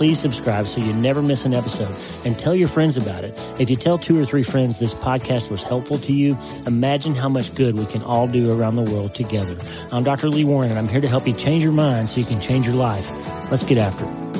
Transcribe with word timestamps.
please 0.00 0.18
subscribe 0.18 0.66
so 0.66 0.80
you 0.80 0.94
never 0.94 1.20
miss 1.20 1.44
an 1.44 1.52
episode 1.52 1.94
and 2.24 2.38
tell 2.38 2.54
your 2.54 2.68
friends 2.68 2.96
about 2.96 3.22
it. 3.22 3.38
If 3.60 3.68
you 3.68 3.76
tell 3.76 3.98
two 3.98 4.18
or 4.18 4.24
three 4.24 4.42
friends 4.42 4.78
this 4.78 4.94
podcast 4.94 5.50
was 5.50 5.62
helpful 5.62 5.98
to 5.98 6.12
you, 6.14 6.38
imagine 6.66 7.14
how 7.14 7.28
much 7.28 7.54
good 7.54 7.76
we 7.76 7.84
can 7.84 8.02
all 8.04 8.26
do 8.26 8.50
around 8.50 8.76
the 8.76 8.90
world 8.90 9.14
together. 9.14 9.58
I'm 9.92 10.02
Dr. 10.02 10.30
Lee 10.30 10.44
Warren 10.44 10.70
and 10.70 10.78
I'm 10.78 10.88
here 10.88 11.02
to 11.02 11.08
help 11.08 11.26
you 11.26 11.34
change 11.34 11.62
your 11.62 11.74
mind 11.74 12.08
so 12.08 12.18
you 12.18 12.24
can 12.24 12.40
change 12.40 12.64
your 12.64 12.76
life. 12.76 13.10
Let's 13.50 13.66
get 13.66 13.76
after 13.76 14.06
it. 14.06 14.39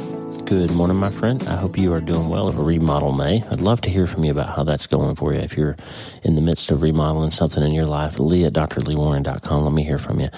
Good 0.51 0.75
morning, 0.75 0.97
my 0.97 1.11
friend. 1.11 1.41
I 1.45 1.55
hope 1.55 1.79
you 1.79 1.93
are 1.93 2.01
doing 2.01 2.29
well 2.29 2.49
at 2.49 2.57
Remodel 2.57 3.13
May. 3.13 3.45
I'd 3.53 3.61
love 3.61 3.83
to 3.83 3.89
hear 3.89 4.09
from 4.09 4.25
you 4.25 4.33
about 4.33 4.57
how 4.57 4.65
that's 4.65 4.89
going 4.89 5.15
for 5.15 5.33
you. 5.33 5.39
If 5.39 5.57
you're 5.57 5.77
in 6.25 6.35
the 6.35 6.41
midst 6.41 6.73
of 6.73 6.83
remodeling 6.83 7.31
something 7.31 7.63
in 7.63 7.71
your 7.71 7.87
life, 7.87 8.19
Lee 8.19 8.45
at 8.45 8.55
drleewarren.com. 8.55 9.63
Let 9.63 9.73
me 9.73 9.85
hear 9.85 9.99
from 9.99 10.19
you. 10.19 10.29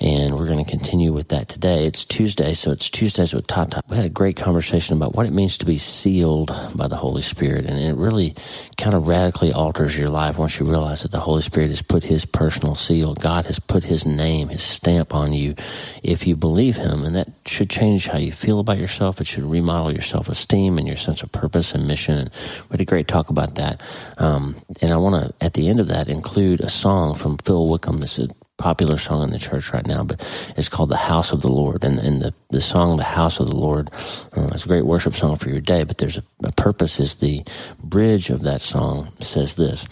And 0.00 0.36
we're 0.36 0.46
going 0.46 0.64
to 0.64 0.70
continue 0.70 1.12
with 1.12 1.28
that 1.28 1.48
today. 1.48 1.84
It's 1.84 2.02
Tuesday, 2.06 2.54
so 2.54 2.70
it's 2.70 2.88
Tuesdays 2.88 3.34
with 3.34 3.46
Tata. 3.46 3.82
We 3.90 3.96
had 3.96 4.06
a 4.06 4.08
great 4.08 4.36
conversation 4.36 4.96
about 4.96 5.14
what 5.14 5.26
it 5.26 5.34
means 5.34 5.58
to 5.58 5.66
be 5.66 5.76
sealed 5.76 6.50
by 6.74 6.88
the 6.88 6.96
Holy 6.96 7.20
Spirit. 7.20 7.66
And 7.66 7.78
it 7.78 7.94
really 7.94 8.34
kind 8.78 8.94
of 8.94 9.06
radically 9.06 9.52
alters 9.52 9.98
your 9.98 10.08
life 10.08 10.38
once 10.38 10.58
you 10.58 10.64
realize 10.64 11.02
that 11.02 11.10
the 11.10 11.20
Holy 11.20 11.42
Spirit 11.42 11.68
has 11.68 11.82
put 11.82 12.04
His 12.04 12.24
personal 12.24 12.74
seal. 12.74 13.12
God 13.12 13.44
has 13.44 13.58
put 13.58 13.84
His 13.84 14.06
name, 14.06 14.48
His 14.48 14.62
stamp 14.62 15.14
on 15.14 15.34
you 15.34 15.56
if 16.02 16.26
you 16.26 16.36
believe 16.36 16.76
Him. 16.76 17.02
And 17.02 17.14
that 17.16 17.28
should 17.44 17.68
change 17.68 18.06
how 18.06 18.16
you 18.16 18.32
feel 18.32 18.60
about 18.60 18.78
yourself. 18.78 19.20
It 19.20 19.26
should 19.26 19.57
remodel 19.60 19.92
your 19.92 20.02
self 20.02 20.28
esteem 20.28 20.78
and 20.78 20.86
your 20.86 20.96
sense 20.96 21.22
of 21.22 21.32
purpose 21.32 21.74
and 21.74 21.86
mission. 21.86 22.18
And 22.18 22.30
we 22.68 22.74
had 22.74 22.80
a 22.80 22.84
great 22.84 23.08
talk 23.08 23.30
about 23.30 23.54
that. 23.56 23.82
Um, 24.18 24.56
and 24.80 24.92
I 24.92 24.96
want 24.96 25.22
to, 25.22 25.44
at 25.44 25.54
the 25.54 25.68
end 25.68 25.80
of 25.80 25.88
that, 25.88 26.08
include 26.08 26.60
a 26.60 26.68
song 26.68 27.14
from 27.14 27.38
Phil 27.38 27.68
Wickham. 27.68 28.00
This 28.00 28.18
is 28.18 28.28
a 28.28 28.34
popular 28.56 28.96
song 28.98 29.22
in 29.22 29.30
the 29.30 29.38
church 29.38 29.72
right 29.72 29.86
now, 29.86 30.02
but 30.04 30.20
it's 30.56 30.68
called 30.68 30.90
The 30.90 30.96
House 30.96 31.32
of 31.32 31.40
the 31.40 31.50
Lord. 31.50 31.84
And, 31.84 31.98
and 31.98 32.20
the, 32.20 32.34
the 32.50 32.60
song, 32.60 32.96
The 32.96 33.04
House 33.04 33.40
of 33.40 33.48
the 33.48 33.56
Lord, 33.56 33.90
uh, 34.36 34.48
it's 34.52 34.64
a 34.64 34.68
great 34.68 34.86
worship 34.86 35.14
song 35.14 35.36
for 35.36 35.48
your 35.48 35.60
day, 35.60 35.84
but 35.84 35.98
there's 35.98 36.18
a, 36.18 36.24
a 36.44 36.52
purpose 36.52 37.00
is 37.00 37.16
the 37.16 37.44
bridge 37.82 38.30
of 38.30 38.42
that 38.42 38.60
song 38.60 39.12
says 39.20 39.56
this. 39.56 39.86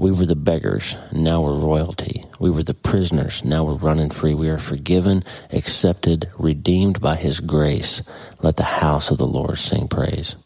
We 0.00 0.12
were 0.12 0.24
the 0.24 0.34
beggars, 0.34 0.96
now 1.12 1.42
we're 1.42 1.58
royalty. 1.58 2.24
We 2.38 2.48
were 2.50 2.62
the 2.62 2.72
prisoners, 2.72 3.44
now 3.44 3.64
we're 3.64 3.74
running 3.74 4.08
free. 4.08 4.32
We 4.32 4.48
are 4.48 4.56
forgiven, 4.56 5.24
accepted, 5.52 6.30
redeemed 6.38 7.02
by 7.02 7.16
His 7.16 7.38
grace. 7.38 8.00
Let 8.40 8.56
the 8.56 8.64
house 8.64 9.10
of 9.10 9.18
the 9.18 9.26
Lord 9.26 9.58
sing 9.58 9.88
praise. 9.88 10.36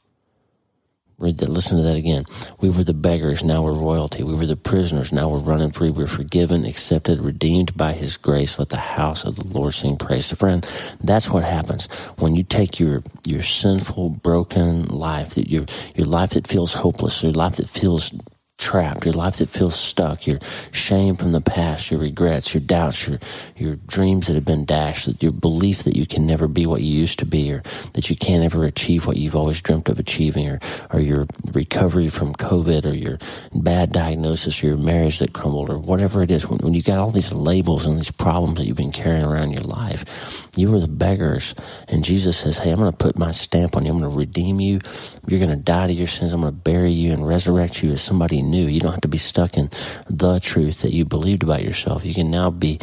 Read 1.19 1.39
that, 1.39 1.51
listen 1.51 1.77
to 1.77 1.85
that 1.85 1.95
again. 1.95 2.25
We 2.59 2.69
were 2.69 2.83
the 2.83 2.95
beggars, 2.95 3.45
now 3.45 3.63
we're 3.63 3.75
royalty. 3.75 4.25
We 4.25 4.35
were 4.35 4.45
the 4.45 4.57
prisoners, 4.57 5.13
now 5.13 5.29
we're 5.29 5.39
running 5.39 5.71
free. 5.71 5.91
We're 5.91 6.09
forgiven, 6.09 6.67
accepted, 6.67 7.21
redeemed 7.21 7.77
by 7.77 7.93
His 7.93 8.17
grace. 8.17 8.59
Let 8.59 8.71
the 8.71 8.79
house 8.79 9.23
of 9.23 9.37
the 9.37 9.47
Lord 9.47 9.75
sing 9.75 9.97
praise. 9.99 10.27
So 10.27 10.35
friend, 10.35 10.67
that's 11.01 11.31
what 11.31 11.45
happens 11.45 11.87
when 12.19 12.35
you 12.35 12.43
take 12.43 12.81
your 12.81 13.05
your 13.25 13.43
sinful, 13.43 14.11
broken 14.11 14.87
life, 14.87 15.37
that 15.37 15.49
your 15.49 15.67
your 15.95 16.09
life 16.09 16.31
that 16.31 16.49
feels 16.49 16.75
hopeless, 16.75 17.23
your 17.23 17.31
life 17.31 17.55
that 17.55 17.69
feels 17.69 18.13
trapped, 18.59 19.05
your 19.05 19.15
life 19.15 19.37
that 19.39 19.51
feels 19.51 19.75
stuck, 19.75 20.27
your 20.27 20.39
shame 20.71 21.17
from 21.17 21.33
the 21.33 21.41
past, 21.41 21.91
your 21.91 22.01
regrets, 22.01 22.55
your 22.55 22.61
doubts, 22.61 23.07
your 23.09 23.19
your 23.57 23.77
dreams 23.77 24.27
that 24.27 24.35
have 24.35 24.45
been 24.45 24.65
dashed, 24.65 25.23
your 25.23 25.33
belief 25.33 25.83
that 25.83 25.97
you 25.97 26.07
can 26.07 26.25
never 26.25 26.47
be 26.47 26.65
what 26.65 26.81
you 26.81 26.93
used 26.93 27.19
to 27.19 27.27
be, 27.27 27.53
or 27.53 27.63
that 27.95 28.09
you 28.09 28.17
can't 28.17 28.45
ever 28.45 28.65
achieve 28.65 29.07
what 29.07 29.17
you've 29.17 29.37
always 29.37 29.61
dreamt 29.61 29.89
of 29.89 29.99
achieving, 29.99 30.49
or 30.49 30.61
or 30.91 31.01
your 31.01 31.27
recovery 31.53 32.09
from 32.09 32.33
COVID, 32.35 32.87
or 32.87 32.95
your 32.95 33.19
bad 33.53 33.93
diagnosis, 33.93 34.63
or 34.63 34.69
your 34.69 34.77
marriage 34.79 35.19
that 35.19 35.33
crumbled, 35.33 35.69
or 35.69 35.79
whatever 35.79 36.23
it 36.23 36.31
is. 36.31 36.47
When, 36.49 36.59
when 36.61 36.75
you 36.75 36.83
got 36.83 36.99
all 36.99 37.11
these 37.11 37.33
labels 37.33 37.85
and 37.87 37.99
these 37.99 38.11
problems 38.13 38.59
that 38.59 38.67
you've 38.67 38.77
been 38.77 38.93
carrying 38.93 39.25
around 39.25 39.51
your 39.51 39.65
life, 39.65 40.49
you 40.57 40.71
were 40.71 40.81
the 40.81 40.89
beggars, 40.89 41.55
and 41.89 42.05
Jesus 42.05 42.37
says, 42.39 42.59
"Hey, 42.59 42.71
I'm 42.71 42.79
going 42.79 42.93
to 42.93 42.97
put 42.97 43.19
my 43.19 43.33
stamp 43.33 43.77
on 43.77 43.85
you. 43.85 43.91
I'm 43.91 43.99
going 43.99 44.11
to 44.11 44.17
redeem 44.17 44.61
you. 44.61 44.81
You're 45.27 45.41
going 45.41 45.51
to 45.51 45.57
die 45.57 45.89
to 45.89 45.93
your 45.93 46.07
sins. 46.07 46.33
I'm 46.33 46.43
going 46.43 46.53
to 46.53 46.59
bury 46.59 46.93
you 46.93 47.13
and 47.13 47.27
resurrect 47.27 47.83
you 47.83 47.91
as 47.93 48.01
somebody 48.01 48.44
new. 48.51 48.67
You 48.67 48.81
don't 48.81 48.93
have 48.93 49.01
to 49.03 49.09
be 49.09 49.19
stuck 49.19 49.57
in 49.57 49.71
the 50.09 50.39
truth 50.41 50.83
that 50.83 50.93
you 50.93 51.05
believed 51.05 51.43
about 51.43 51.63
yourself. 51.63 52.05
You 52.05 52.15
can 52.15 52.31
now 52.31 52.51
be 52.51 52.79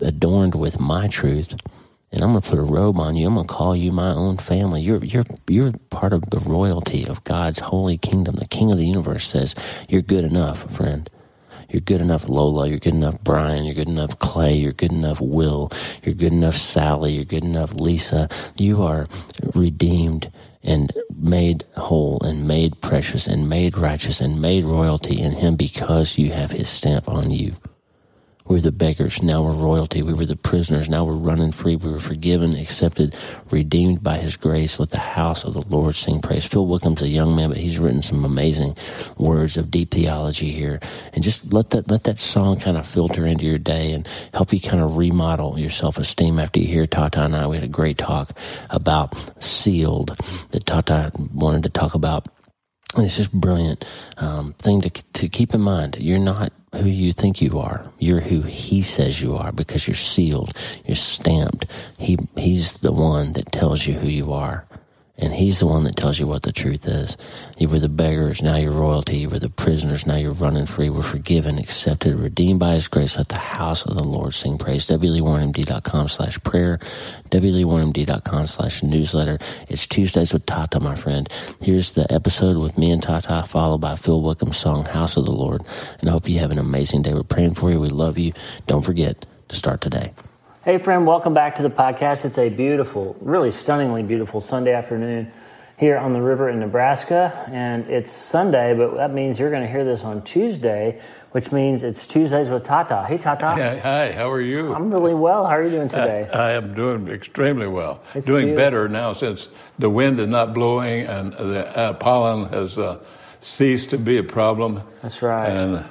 adorned 0.00 0.54
with 0.54 0.80
my 0.80 1.08
truth. 1.08 1.54
And 2.12 2.22
I'm 2.22 2.32
going 2.32 2.42
to 2.42 2.50
put 2.50 2.58
a 2.58 2.62
robe 2.62 2.98
on 2.98 3.14
you. 3.14 3.28
I'm 3.28 3.34
going 3.34 3.46
to 3.46 3.52
call 3.52 3.76
you 3.76 3.92
my 3.92 4.12
own 4.12 4.36
family. 4.36 4.82
You're, 4.82 5.04
you're, 5.04 5.22
you're 5.46 5.72
part 5.90 6.12
of 6.12 6.30
the 6.30 6.40
royalty 6.40 7.06
of 7.06 7.22
God's 7.22 7.60
holy 7.60 7.98
kingdom. 7.98 8.34
The 8.34 8.48
king 8.48 8.72
of 8.72 8.78
the 8.78 8.86
universe 8.86 9.26
says, 9.26 9.54
you're 9.88 10.02
good 10.02 10.24
enough, 10.24 10.74
friend. 10.74 11.08
You're 11.68 11.80
good 11.80 12.00
enough, 12.00 12.28
Lola. 12.28 12.68
You're 12.68 12.80
good 12.80 12.94
enough, 12.94 13.22
Brian. 13.22 13.64
You're 13.64 13.76
good 13.76 13.88
enough, 13.88 14.18
Clay. 14.18 14.54
You're 14.54 14.72
good 14.72 14.90
enough, 14.90 15.20
Will. 15.20 15.70
You're 16.02 16.16
good 16.16 16.32
enough, 16.32 16.56
Sally. 16.56 17.12
You're 17.12 17.24
good 17.24 17.44
enough, 17.44 17.74
Lisa. 17.74 18.28
You 18.56 18.82
are 18.82 19.06
redeemed 19.54 20.32
and 20.62 20.92
made 21.14 21.64
whole 21.76 22.20
and 22.22 22.46
made 22.46 22.80
precious 22.80 23.26
and 23.26 23.48
made 23.48 23.76
righteous 23.76 24.20
and 24.20 24.40
made 24.40 24.64
royalty 24.64 25.20
in 25.20 25.32
him 25.32 25.56
because 25.56 26.18
you 26.18 26.32
have 26.32 26.50
his 26.50 26.68
stamp 26.68 27.08
on 27.08 27.30
you. 27.30 27.56
We 28.50 28.56
were 28.56 28.62
the 28.62 28.72
beggars, 28.72 29.22
now 29.22 29.44
we're 29.44 29.52
royalty. 29.52 30.02
We 30.02 30.12
were 30.12 30.26
the 30.26 30.34
prisoners, 30.34 30.90
now 30.90 31.04
we're 31.04 31.12
running 31.12 31.52
free. 31.52 31.76
We 31.76 31.88
were 31.88 32.00
forgiven, 32.00 32.56
accepted, 32.56 33.14
redeemed 33.52 34.02
by 34.02 34.18
his 34.18 34.36
grace. 34.36 34.80
Let 34.80 34.90
the 34.90 34.98
house 34.98 35.44
of 35.44 35.54
the 35.54 35.64
Lord 35.68 35.94
sing 35.94 36.20
praise. 36.20 36.46
Phil 36.46 36.66
Wickham's 36.66 37.00
a 37.00 37.06
young 37.06 37.36
man, 37.36 37.50
but 37.50 37.58
he's 37.58 37.78
written 37.78 38.02
some 38.02 38.24
amazing 38.24 38.76
words 39.16 39.56
of 39.56 39.70
deep 39.70 39.92
theology 39.92 40.50
here. 40.50 40.80
And 41.12 41.22
just 41.22 41.52
let 41.52 41.70
that 41.70 41.88
let 41.88 42.02
that 42.04 42.18
song 42.18 42.58
kind 42.58 42.76
of 42.76 42.84
filter 42.84 43.24
into 43.24 43.44
your 43.44 43.58
day 43.58 43.92
and 43.92 44.08
help 44.34 44.52
you 44.52 44.60
kind 44.60 44.82
of 44.82 44.96
remodel 44.96 45.56
your 45.56 45.70
self 45.70 45.96
esteem 45.96 46.40
after 46.40 46.58
you 46.58 46.66
hear 46.66 46.88
Tata 46.88 47.22
and 47.22 47.36
I. 47.36 47.46
We 47.46 47.56
had 47.56 47.62
a 47.62 47.68
great 47.68 47.98
talk 47.98 48.36
about 48.68 49.14
sealed 49.40 50.16
that 50.50 50.66
Tata 50.66 51.12
wanted 51.32 51.62
to 51.62 51.68
talk 51.68 51.94
about 51.94 52.26
and 52.96 53.06
it's 53.06 53.16
just 53.16 53.30
brilliant 53.30 53.84
um, 54.16 54.54
thing 54.54 54.80
to 54.80 54.90
to 54.90 55.28
keep 55.28 55.54
in 55.54 55.60
mind. 55.60 55.98
You're 56.00 56.18
not 56.18 56.52
who 56.74 56.88
you 56.88 57.12
think 57.12 57.40
you 57.40 57.58
are. 57.58 57.84
You're 57.98 58.20
who 58.20 58.42
He 58.42 58.82
says 58.82 59.20
you 59.22 59.36
are 59.36 59.52
because 59.52 59.86
you're 59.86 59.94
sealed. 59.94 60.52
You're 60.84 60.96
stamped. 60.96 61.66
He 61.98 62.18
He's 62.36 62.74
the 62.74 62.92
one 62.92 63.32
that 63.34 63.52
tells 63.52 63.86
you 63.86 63.94
who 63.94 64.08
you 64.08 64.32
are. 64.32 64.66
And 65.20 65.34
he's 65.34 65.58
the 65.58 65.66
one 65.66 65.84
that 65.84 65.96
tells 65.96 66.18
you 66.18 66.26
what 66.26 66.42
the 66.42 66.52
truth 66.52 66.86
is. 66.86 67.16
You 67.58 67.68
were 67.68 67.78
the 67.78 67.90
beggars, 67.90 68.40
now 68.40 68.56
you're 68.56 68.72
royalty. 68.72 69.18
You 69.18 69.28
were 69.28 69.38
the 69.38 69.50
prisoners, 69.50 70.06
now 70.06 70.16
you're 70.16 70.32
running 70.32 70.64
free. 70.64 70.88
We're 70.88 71.02
forgiven, 71.02 71.58
accepted, 71.58 72.14
redeemed 72.14 72.58
by 72.58 72.72
his 72.72 72.88
grace. 72.88 73.18
Let 73.18 73.28
the 73.28 73.38
house 73.38 73.84
of 73.84 73.98
the 73.98 74.04
Lord 74.04 74.32
sing 74.32 74.56
praise. 74.56 74.86
WLeeWarrenMD.com 74.86 76.08
slash 76.08 76.42
prayer. 76.42 76.78
WLeeWarrenMD.com 77.30 78.46
slash 78.46 78.82
newsletter. 78.82 79.38
It's 79.68 79.86
Tuesdays 79.86 80.32
with 80.32 80.46
Tata, 80.46 80.80
my 80.80 80.94
friend. 80.94 81.28
Here's 81.60 81.92
the 81.92 82.10
episode 82.10 82.56
with 82.56 82.78
me 82.78 82.90
and 82.90 83.02
Tata, 83.02 83.44
followed 83.46 83.82
by 83.82 83.96
Phil 83.96 84.22
Wickham's 84.22 84.56
song, 84.56 84.86
House 84.86 85.18
of 85.18 85.26
the 85.26 85.32
Lord. 85.32 85.62
And 86.00 86.08
I 86.08 86.12
hope 86.12 86.28
you 86.28 86.38
have 86.38 86.50
an 86.50 86.58
amazing 86.58 87.02
day. 87.02 87.12
We're 87.12 87.24
praying 87.24 87.54
for 87.54 87.70
you. 87.70 87.78
We 87.78 87.90
love 87.90 88.16
you. 88.16 88.32
Don't 88.66 88.82
forget 88.82 89.26
to 89.48 89.56
start 89.56 89.82
today. 89.82 90.14
Hey, 90.70 90.78
friend, 90.78 91.04
welcome 91.04 91.34
back 91.34 91.56
to 91.56 91.64
the 91.64 91.68
podcast. 91.68 92.24
It's 92.24 92.38
a 92.38 92.48
beautiful, 92.48 93.16
really 93.20 93.50
stunningly 93.50 94.04
beautiful 94.04 94.40
Sunday 94.40 94.72
afternoon 94.72 95.32
here 95.76 95.98
on 95.98 96.12
the 96.12 96.22
river 96.22 96.48
in 96.48 96.60
Nebraska. 96.60 97.44
And 97.50 97.90
it's 97.90 98.12
Sunday, 98.12 98.72
but 98.74 98.94
that 98.94 99.12
means 99.12 99.40
you're 99.40 99.50
going 99.50 99.64
to 99.64 99.68
hear 99.68 99.84
this 99.84 100.04
on 100.04 100.22
Tuesday, 100.22 101.00
which 101.32 101.50
means 101.50 101.82
it's 101.82 102.06
Tuesdays 102.06 102.48
with 102.50 102.62
Tata. 102.62 103.04
Hey, 103.04 103.18
Tata. 103.18 103.52
Yeah, 103.58 103.80
hi, 103.80 104.12
how 104.12 104.30
are 104.30 104.40
you? 104.40 104.72
I'm 104.72 104.92
really 104.92 105.12
well. 105.12 105.44
How 105.44 105.56
are 105.56 105.64
you 105.64 105.70
doing 105.70 105.88
today? 105.88 106.30
I, 106.32 106.50
I 106.50 106.52
am 106.52 106.72
doing 106.72 107.08
extremely 107.08 107.66
well. 107.66 108.04
It's 108.14 108.24
doing 108.24 108.46
beautiful. 108.46 108.64
better 108.64 108.88
now 108.88 109.12
since 109.12 109.48
the 109.80 109.90
wind 109.90 110.20
is 110.20 110.28
not 110.28 110.54
blowing 110.54 111.04
and 111.04 111.32
the 111.32 111.76
uh, 111.76 111.94
pollen 111.94 112.48
has 112.50 112.78
uh, 112.78 113.00
cease 113.40 113.86
to 113.86 113.98
be 113.98 114.18
a 114.18 114.22
problem. 114.22 114.82
That's 115.02 115.20
right. 115.20 115.48
And 115.48 115.84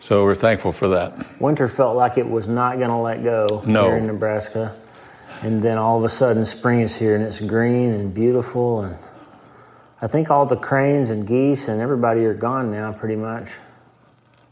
so 0.00 0.24
we're 0.24 0.34
thankful 0.34 0.72
for 0.72 0.88
that. 0.88 1.40
Winter 1.40 1.68
felt 1.68 1.96
like 1.96 2.18
it 2.18 2.28
was 2.28 2.48
not 2.48 2.78
going 2.78 2.90
to 2.90 2.96
let 2.96 3.22
go 3.22 3.62
No. 3.66 3.84
here 3.84 3.96
in 3.96 4.06
Nebraska. 4.06 4.76
And 5.42 5.62
then 5.62 5.78
all 5.78 5.96
of 5.98 6.04
a 6.04 6.08
sudden, 6.08 6.44
spring 6.44 6.80
is 6.80 6.94
here 6.94 7.14
and 7.14 7.24
it's 7.24 7.40
green 7.40 7.92
and 7.92 8.12
beautiful. 8.12 8.82
And 8.82 8.96
I 10.02 10.06
think 10.06 10.30
all 10.30 10.44
the 10.46 10.56
cranes 10.56 11.10
and 11.10 11.26
geese 11.26 11.68
and 11.68 11.80
everybody 11.80 12.24
are 12.24 12.34
gone 12.34 12.70
now, 12.70 12.92
pretty 12.92 13.16
much. 13.16 13.48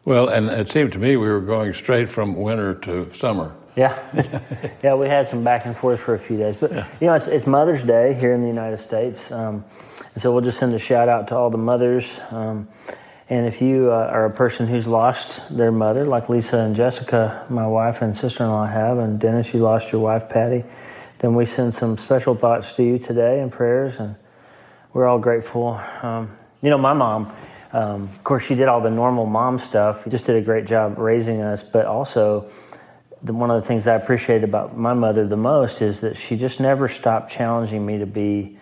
Well, 0.05 0.29
and 0.29 0.49
it 0.49 0.71
seemed 0.71 0.93
to 0.93 0.99
me 0.99 1.17
we 1.17 1.29
were 1.29 1.41
going 1.41 1.75
straight 1.75 2.09
from 2.09 2.35
winter 2.35 2.75
to 2.75 3.13
summer. 3.15 3.55
Yeah, 3.77 3.97
yeah, 4.83 4.95
we 4.95 5.07
had 5.07 5.29
some 5.29 5.45
back 5.45 5.67
and 5.67 5.77
forth 5.77 6.01
for 6.01 6.15
a 6.15 6.19
few 6.19 6.37
days, 6.37 6.57
but 6.57 6.73
you 6.73 7.07
know, 7.07 7.15
it's, 7.15 7.27
it's 7.29 7.47
Mother's 7.47 7.85
Day 7.85 8.15
here 8.15 8.33
in 8.33 8.41
the 8.41 8.49
United 8.49 8.79
States, 8.79 9.31
um, 9.31 9.65
and 10.15 10.21
so 10.21 10.33
we'll 10.33 10.41
just 10.43 10.59
send 10.59 10.73
a 10.75 10.79
shout 10.81 11.09
out 11.09 11.29
to 11.29 11.37
all 11.37 11.49
the 11.49 11.59
mothers. 11.59 12.19
Um, 12.31 12.67
and 13.31 13.47
if 13.47 13.61
you 13.61 13.91
uh, 13.93 14.11
are 14.11 14.25
a 14.25 14.33
person 14.33 14.67
who's 14.67 14.87
lost 14.87 15.55
their 15.55 15.71
mother, 15.71 16.07
like 16.07 16.29
Lisa 16.29 16.57
and 16.59 16.75
Jessica, 16.75 17.47
my 17.51 17.67
wife 17.67 18.01
and 18.01 18.17
sister-in-law 18.17 18.67
have, 18.67 18.99
and 18.99 19.21
Dennis, 19.21 19.53
you 19.53 19.61
lost 19.61 19.93
your 19.93 20.01
wife 20.01 20.29
Patty, 20.29 20.65
then 21.19 21.35
we 21.35 21.45
send 21.45 21.75
some 21.75 21.99
special 21.99 22.35
thoughts 22.35 22.73
to 22.75 22.83
you 22.83 22.99
today 22.99 23.41
and 23.41 23.53
prayers, 23.53 23.99
and 23.99 24.17
we're 24.93 25.07
all 25.07 25.19
grateful. 25.19 25.81
Um, 26.03 26.37
you 26.63 26.71
know, 26.71 26.79
my 26.79 26.95
mom. 26.95 27.35
Um, 27.71 28.05
of 28.05 28.25
course, 28.25 28.45
she 28.45 28.55
did 28.55 28.67
all 28.67 28.81
the 28.81 28.91
normal 28.91 29.27
mom 29.27 29.59
stuff. 29.59 30.05
She 30.05 30.11
just 30.11 30.25
did 30.25 30.37
a 30.37 30.41
great 30.41 30.65
job 30.65 30.97
raising 30.97 31.43
us, 31.43 31.63
but 31.63 31.85
also 31.85 32.51
the, 33.23 33.33
one 33.35 33.51
of 33.51 33.61
the 33.61 33.69
things 33.69 33.87
I 33.87 33.95
appreciate 33.95 34.43
about 34.43 34.77
my 34.77 34.95
mother 34.95 35.27
the 35.27 35.37
most 35.37 35.83
is 35.83 36.01
that 36.01 36.17
she 36.17 36.37
just 36.37 36.61
never 36.61 36.89
stopped 36.89 37.31
challenging 37.31 37.85
me 37.85 37.99
to 37.99 38.07
be 38.07 38.58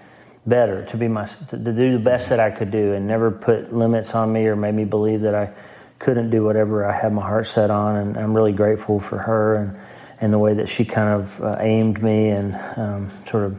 better, 0.46 0.84
to 0.86 0.96
be 0.96 1.08
my, 1.08 1.26
to 1.26 1.56
do 1.56 1.92
the 1.92 1.98
best 1.98 2.28
that 2.28 2.40
I 2.40 2.50
could 2.50 2.70
do, 2.70 2.92
and 2.92 3.06
never 3.06 3.30
put 3.30 3.72
limits 3.72 4.14
on 4.14 4.32
me 4.32 4.46
or 4.46 4.56
made 4.56 4.74
me 4.74 4.84
believe 4.84 5.22
that 5.22 5.34
I 5.34 5.52
couldn't 5.98 6.30
do 6.30 6.44
whatever 6.44 6.84
I 6.84 6.92
had 6.92 7.12
my 7.12 7.22
heart 7.22 7.46
set 7.46 7.70
on. 7.70 7.96
And 7.96 8.16
I'm 8.16 8.34
really 8.34 8.52
grateful 8.52 9.00
for 9.00 9.18
her 9.18 9.56
and 9.56 9.78
and 10.20 10.32
the 10.32 10.38
way 10.38 10.54
that 10.54 10.68
she 10.68 10.84
kind 10.84 11.20
of 11.20 11.42
uh, 11.42 11.56
aimed 11.60 12.02
me 12.02 12.28
and 12.28 12.54
um, 12.78 13.10
sort 13.30 13.44
of 13.44 13.58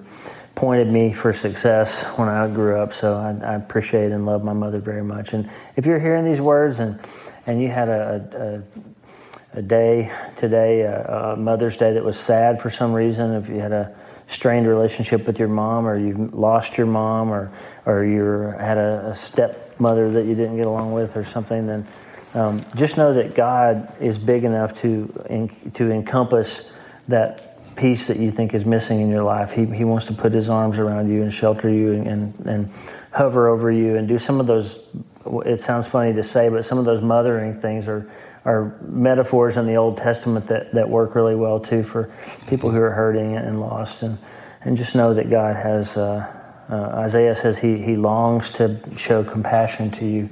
pointed 0.56 0.88
me 0.88 1.14
for 1.14 1.34
success 1.34 2.04
when 2.18 2.28
I 2.28 2.48
grew 2.48 2.80
up. 2.80 2.94
So 2.94 3.16
I, 3.16 3.30
I 3.46 3.56
appreciate 3.56 4.12
and 4.12 4.26
love 4.26 4.44
my 4.44 4.54
mother 4.54 4.80
very 4.80 5.04
much. 5.04 5.34
And 5.34 5.50
if 5.76 5.86
you're 5.86 6.00
hearing 6.00 6.26
these 6.26 6.42
words 6.42 6.80
and 6.80 7.00
and 7.46 7.62
you 7.62 7.70
had 7.70 7.90
a, 7.90 8.64
a, 9.54 9.60
a 9.60 9.62
day 9.62 10.12
today, 10.36 10.82
a, 10.82 11.34
a 11.34 11.36
Mother's 11.38 11.78
Day 11.78 11.94
that 11.94 12.04
was 12.04 12.20
sad 12.20 12.60
for 12.60 12.70
some 12.70 12.92
reason, 12.92 13.36
if 13.36 13.48
you 13.50 13.60
had 13.60 13.72
a 13.72 13.96
strained 14.28 14.68
relationship 14.68 15.26
with 15.26 15.40
your 15.40 15.48
mom, 15.48 15.88
or 15.88 15.98
you've 15.98 16.34
lost 16.34 16.78
your 16.78 16.88
mom, 16.88 17.32
or 17.32 17.52
or 17.86 18.04
you 18.04 18.54
had 18.60 18.78
a, 18.78 19.10
a 19.12 19.16
stepmother 19.16 20.12
that 20.12 20.26
you 20.26 20.36
didn't 20.36 20.58
get 20.58 20.66
along 20.66 20.92
with, 20.94 21.16
or 21.16 21.26
something, 21.26 21.68
then 21.68 21.88
um, 22.34 22.64
just 22.76 22.98
know 22.98 23.14
that 23.14 23.36
God 23.36 23.94
is 24.02 24.18
big 24.18 24.44
enough 24.44 24.82
to 24.82 25.26
en- 25.30 25.72
to 25.76 25.92
encompass 25.92 26.70
that 27.08 27.76
piece 27.78 28.08
that 28.08 28.18
you 28.18 28.32
think 28.32 28.54
is 28.54 28.66
missing 28.66 29.00
in 29.02 29.10
your 29.10 29.24
life. 29.24 29.52
He, 29.52 29.66
he 29.66 29.84
wants 29.84 30.08
to 30.08 30.14
put 30.14 30.34
his 30.34 30.50
arms 30.50 30.78
around 30.78 31.10
you 31.10 31.22
and 31.22 31.32
shelter 31.32 31.70
you 31.70 31.94
and, 31.94 32.08
and, 32.08 32.46
and 32.46 32.70
hover 33.12 33.48
over 33.48 33.72
you 33.72 33.96
and 33.96 34.08
do 34.08 34.20
some 34.20 34.40
of 34.40 34.48
those. 34.48 34.80
It 35.46 35.60
sounds 35.60 35.86
funny 35.86 36.14
to 36.14 36.24
say, 36.24 36.50
but 36.50 36.66
some 36.66 36.80
of 36.80 36.86
those 36.86 37.02
mothering 37.02 37.62
things 37.62 37.88
are 37.88 38.10
are 38.48 38.74
metaphors 38.82 39.58
in 39.58 39.68
the 39.68 39.76
Old 39.76 39.98
Testament 39.98 40.48
that, 40.48 40.74
that 40.74 40.90
work 40.90 41.16
really 41.16 41.36
well 41.36 41.60
too 41.60 41.84
for 41.84 42.10
people 42.48 42.72
who 42.72 42.80
are 42.80 42.92
hurting 42.92 43.36
and 43.36 43.60
lost. 43.60 44.04
And, 44.04 44.18
and 44.62 44.78
just 44.78 44.96
know 44.96 45.14
that 45.14 45.30
God 45.30 45.58
has, 45.58 45.98
uh, 45.98 46.26
uh, 46.70 46.76
Isaiah 46.76 47.36
says 47.36 47.58
he, 47.58 47.78
he 47.78 47.96
longs 47.96 48.54
to 48.54 48.80
show 48.96 49.22
compassion 49.22 49.92
to 49.92 50.06
you. 50.06 50.30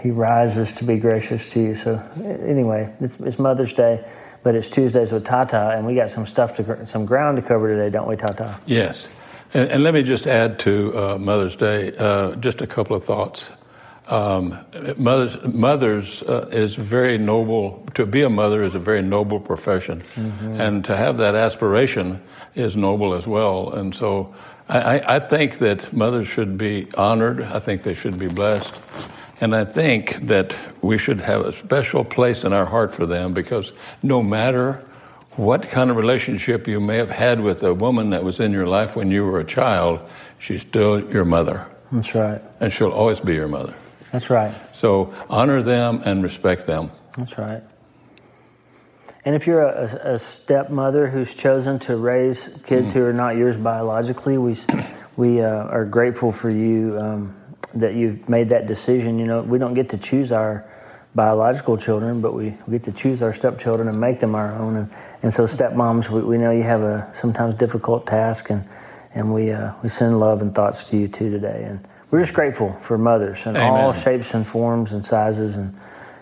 He 0.00 0.12
rises 0.12 0.74
to 0.76 0.84
be 0.84 0.98
gracious 0.98 1.48
to 1.50 1.60
you. 1.60 1.74
So 1.74 2.00
anyway, 2.44 2.94
it's, 3.00 3.18
it's 3.18 3.38
Mother's 3.38 3.74
Day, 3.74 4.06
but 4.44 4.54
it's 4.54 4.68
Tuesdays 4.68 5.10
with 5.10 5.26
Tata, 5.26 5.70
and 5.70 5.84
we 5.84 5.96
got 5.96 6.12
some 6.12 6.24
stuff 6.24 6.56
to, 6.58 6.86
some 6.86 7.04
ground 7.04 7.36
to 7.38 7.42
cover 7.42 7.68
today, 7.68 7.90
don't 7.90 8.06
we, 8.06 8.14
Tata? 8.14 8.60
Yes. 8.66 9.08
And, 9.52 9.82
let 9.82 9.92
me 9.92 10.04
just 10.04 10.28
add 10.28 10.60
to 10.60 10.96
uh, 10.96 11.18
Mother's 11.18 11.56
Day 11.56 11.96
uh, 11.96 12.36
just 12.36 12.60
a 12.60 12.66
couple 12.66 12.94
of 12.94 13.02
thoughts. 13.02 13.48
Um, 14.08 14.56
mothers 14.96 15.36
mothers 15.52 16.22
uh, 16.22 16.48
is 16.52 16.74
very 16.76 17.18
noble. 17.18 17.84
To 17.94 18.06
be 18.06 18.22
a 18.22 18.30
mother 18.30 18.62
is 18.62 18.74
a 18.74 18.78
very 18.78 19.02
noble 19.02 19.40
profession, 19.40 20.02
and 20.40 20.84
to 20.84 20.96
have 20.96 21.16
that 21.18 21.34
aspiration 21.34 22.22
is 22.54 22.76
noble 22.76 23.14
as 23.14 23.26
well. 23.26 23.72
And 23.72 23.94
so, 23.94 24.32
I, 24.68 24.98
I- 24.98 25.16
I 25.16 25.18
think 25.18 25.58
that 25.58 25.92
mothers 25.92 26.28
should 26.28 26.56
be 26.56 26.86
honored. 26.96 27.42
I 27.42 27.58
think 27.58 27.82
they 27.82 27.94
should 27.94 28.16
be 28.18 28.28
blessed, 28.28 28.72
and 29.40 29.56
I 29.56 29.64
think 29.64 30.26
that 30.28 30.54
we 30.82 30.98
should 30.98 31.20
have 31.20 31.40
a 31.44 31.52
special 31.52 32.04
place 32.04 32.44
in 32.44 32.52
our 32.52 32.66
heart 32.66 32.94
for 32.94 33.06
them 33.06 33.34
because 33.34 33.72
no 34.04 34.22
matter 34.22 34.84
what 35.36 35.68
kind 35.68 35.90
of 35.90 35.96
relationship 35.96 36.68
you 36.68 36.78
may 36.80 36.96
have 36.96 37.10
had 37.10 37.40
with 37.40 37.62
a 37.64 37.74
woman 37.74 38.10
that 38.10 38.22
was 38.22 38.38
in 38.40 38.52
your 38.52 38.66
life 38.68 38.94
when 38.94 39.10
you 39.10 39.24
were 39.24 39.40
a 39.40 39.44
child, 39.44 39.98
she's 40.38 40.60
still 40.62 41.00
your 41.12 41.24
mother, 41.24 41.66
That's 41.90 42.14
right. 42.14 42.40
and 42.60 42.72
she'll 42.72 42.92
always 42.92 43.18
be 43.20 43.34
your 43.34 43.48
mother. 43.48 43.74
That's 44.12 44.30
right. 44.30 44.54
So 44.74 45.14
honor 45.28 45.62
them 45.62 46.02
and 46.04 46.22
respect 46.22 46.66
them. 46.66 46.90
That's 47.16 47.38
right. 47.38 47.62
And 49.24 49.34
if 49.34 49.46
you're 49.46 49.62
a, 49.62 50.14
a 50.14 50.18
stepmother 50.18 51.08
who's 51.08 51.34
chosen 51.34 51.80
to 51.80 51.96
raise 51.96 52.48
kids 52.64 52.92
who 52.92 53.02
are 53.04 53.12
not 53.12 53.36
yours 53.36 53.56
biologically, 53.56 54.38
we 54.38 54.56
we 55.16 55.40
uh, 55.40 55.48
are 55.48 55.84
grateful 55.84 56.30
for 56.30 56.48
you 56.48 56.96
um, 56.98 57.36
that 57.74 57.94
you've 57.94 58.28
made 58.28 58.50
that 58.50 58.68
decision. 58.68 59.18
You 59.18 59.26
know, 59.26 59.42
we 59.42 59.58
don't 59.58 59.74
get 59.74 59.88
to 59.90 59.98
choose 59.98 60.30
our 60.30 60.64
biological 61.14 61.76
children, 61.78 62.20
but 62.20 62.34
we, 62.34 62.54
we 62.66 62.78
get 62.78 62.84
to 62.84 62.92
choose 62.92 63.22
our 63.22 63.34
stepchildren 63.34 63.88
and 63.88 63.98
make 63.98 64.20
them 64.20 64.34
our 64.34 64.54
own. 64.54 64.76
And, 64.76 64.90
and 65.22 65.32
so, 65.32 65.46
stepmoms, 65.46 66.08
we, 66.10 66.20
we 66.20 66.38
know 66.38 66.50
you 66.52 66.62
have 66.62 66.82
a 66.82 67.10
sometimes 67.14 67.54
difficult 67.56 68.06
task, 68.06 68.50
and 68.50 68.64
and 69.14 69.34
we 69.34 69.50
uh, 69.50 69.72
we 69.82 69.88
send 69.88 70.20
love 70.20 70.40
and 70.40 70.54
thoughts 70.54 70.84
to 70.84 70.96
you 70.96 71.08
too 71.08 71.30
today. 71.30 71.64
And 71.64 71.84
we're 72.10 72.20
just 72.20 72.34
grateful 72.34 72.72
for 72.82 72.98
mothers 72.98 73.46
in 73.46 73.56
all 73.56 73.92
shapes 73.92 74.34
and 74.34 74.46
forms 74.46 74.92
and 74.92 75.04
sizes 75.04 75.56
and 75.56 75.74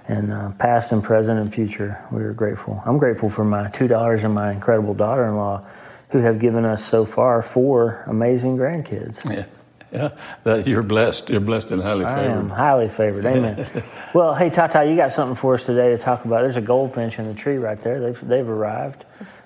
and 0.07 0.33
uh, 0.33 0.53
past 0.59 0.93
and 0.93 1.03
present 1.03 1.41
and 1.41 1.53
future. 1.53 2.05
We 2.11 2.23
are 2.23 2.33
grateful. 2.33 2.83
I'm 2.85 2.99
grateful 2.99 3.31
for 3.31 3.45
my 3.45 3.71
two 3.71 3.89
daughters 3.89 4.23
and 4.25 4.35
my 4.35 4.53
incredible 4.53 4.95
daughter-in-law, 4.95 5.65
who 6.11 6.19
have 6.19 6.39
given 6.39 6.65
us 6.65 6.85
so 6.85 7.07
far 7.07 7.41
four 7.43 8.05
amazing 8.07 8.57
grandkids. 8.59 9.25
Yeah, 9.25 9.47
yeah. 9.91 10.11
That 10.45 10.67
you're 10.67 10.83
blessed. 10.83 11.31
You're 11.31 11.41
blessed 11.41 11.71
and 11.71 11.83
highly 11.83 12.05
favored. 12.05 12.19
I 12.19 12.25
am 12.25 12.49
highly 12.51 12.89
favored. 12.89 13.25
Amen. 13.25 13.67
well, 14.15 14.35
hey 14.35 14.51
Tata, 14.51 14.85
you 14.85 14.97
got 14.97 15.13
something 15.13 15.37
for 15.37 15.55
us 15.55 15.65
today 15.65 15.91
to 15.91 15.99
talk 15.99 16.25
about. 16.25 16.43
There's 16.43 16.57
a 16.57 16.61
goldfinch 16.61 17.19
in 17.19 17.27
the 17.27 17.35
tree 17.35 17.57
right 17.57 17.81
there. 17.83 18.01
They've 18.01 18.29
they've 18.29 18.49
arrived. 18.49 19.05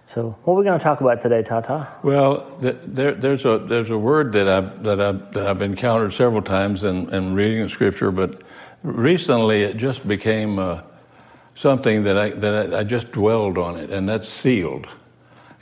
So, 0.08 0.34
what 0.44 0.54
are 0.54 0.56
we 0.56 0.64
going 0.64 0.78
to 0.78 0.82
talk 0.82 1.02
about 1.02 1.20
today, 1.20 1.42
Tata? 1.42 1.86
Well, 2.02 2.50
there, 2.60 3.12
there's 3.12 3.44
a 3.44 3.58
there's 3.58 3.90
a 3.90 3.98
word 3.98 4.32
that 4.32 4.48
I've 4.48 4.82
that 4.82 5.00
I've, 5.02 5.32
that 5.34 5.46
I've 5.46 5.60
encountered 5.60 6.14
several 6.14 6.40
times 6.40 6.82
in, 6.82 7.12
in 7.12 7.34
reading 7.34 7.62
the 7.64 7.68
scripture, 7.68 8.10
but 8.10 8.40
recently 8.82 9.64
it 9.64 9.76
just 9.76 10.08
became 10.08 10.58
uh, 10.58 10.80
something 11.54 12.04
that 12.04 12.16
I 12.16 12.30
that 12.30 12.72
I, 12.72 12.78
I 12.78 12.84
just 12.84 13.12
dwelled 13.12 13.58
on 13.58 13.76
it, 13.76 13.90
and 13.90 14.08
that's 14.08 14.28
sealed. 14.28 14.86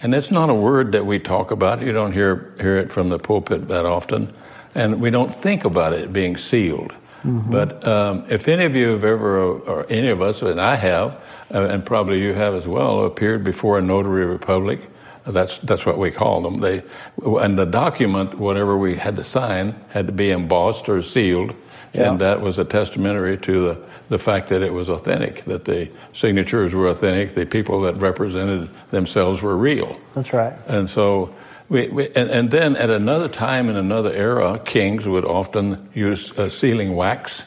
And 0.01 0.15
it's 0.15 0.31
not 0.31 0.49
a 0.49 0.55
word 0.55 0.93
that 0.93 1.05
we 1.05 1.19
talk 1.19 1.51
about. 1.51 1.83
You 1.83 1.91
don't 1.91 2.13
hear 2.13 2.55
hear 2.61 2.79
it 2.79 2.93
from 2.93 3.09
the 3.09 3.19
pulpit 3.19 3.67
that 3.67 3.85
often, 3.85 4.33
and 4.77 5.01
we 5.01 5.11
don't 5.11 5.35
think 5.35 5.65
about 5.65 5.93
it 5.93 6.13
being 6.13 6.37
sealed. 6.37 6.95
But 7.25 7.89
um, 7.89 8.25
if 8.31 8.47
any 8.47 8.65
of 8.65 8.77
you 8.77 8.91
have 8.91 9.03
ever, 9.03 9.41
or 9.41 9.87
any 9.91 10.07
of 10.07 10.23
us, 10.23 10.43
and 10.43 10.61
I 10.61 10.77
have, 10.77 11.21
uh, 11.55 11.69
and 11.69 11.85
probably 11.85 12.21
you 12.23 12.33
have 12.33 12.55
as 12.55 12.67
well, 12.67 13.05
appeared 13.05 13.45
before 13.45 13.79
a 13.79 13.83
notary 13.83 14.39
public, 14.39 14.81
that's 15.27 15.59
that's 15.59 15.85
what 15.85 15.99
we 15.99 16.11
call 16.11 16.41
them. 16.43 16.61
They 16.61 16.83
and 17.25 17.59
the 17.59 17.67
document, 17.67 18.39
whatever 18.39 18.77
we 18.79 18.97
had 18.97 19.17
to 19.17 19.25
sign, 19.25 19.75
had 19.91 20.07
to 20.07 20.13
be 20.13 20.31
embossed 20.31 20.89
or 20.89 21.03
sealed, 21.03 21.53
Yeah. 21.93 22.11
and 22.11 22.21
that 22.21 22.41
was 22.41 22.59
a 22.59 22.65
testamentary 22.65 23.37
to 23.39 23.53
the 23.61 23.79
the 24.09 24.19
fact 24.19 24.49
that 24.51 24.63
it 24.63 24.73
was 24.73 24.89
authentic, 24.89 25.45
that 25.47 25.65
the 25.65 25.89
signatures 26.13 26.73
were 26.73 26.89
authentic, 26.89 27.35
the 27.35 27.45
people 27.45 27.81
that 27.81 27.97
represented 27.97 28.69
themselves 28.93 29.43
were 29.43 29.57
real. 29.57 29.97
That's 30.15 30.33
right. 30.33 30.53
And 30.69 30.89
so, 30.89 31.35
we, 31.69 31.89
we 31.89 32.07
and, 32.15 32.31
and 32.31 32.51
then 32.53 32.77
at 32.77 32.89
another 32.91 33.29
time 33.29 33.69
in 33.69 33.77
another 33.77 34.13
era, 34.13 34.61
kings 34.65 35.07
would 35.07 35.25
often 35.25 35.89
use 35.93 36.31
uh, 36.39 36.51
sealing 36.51 36.95
wax, 36.95 37.43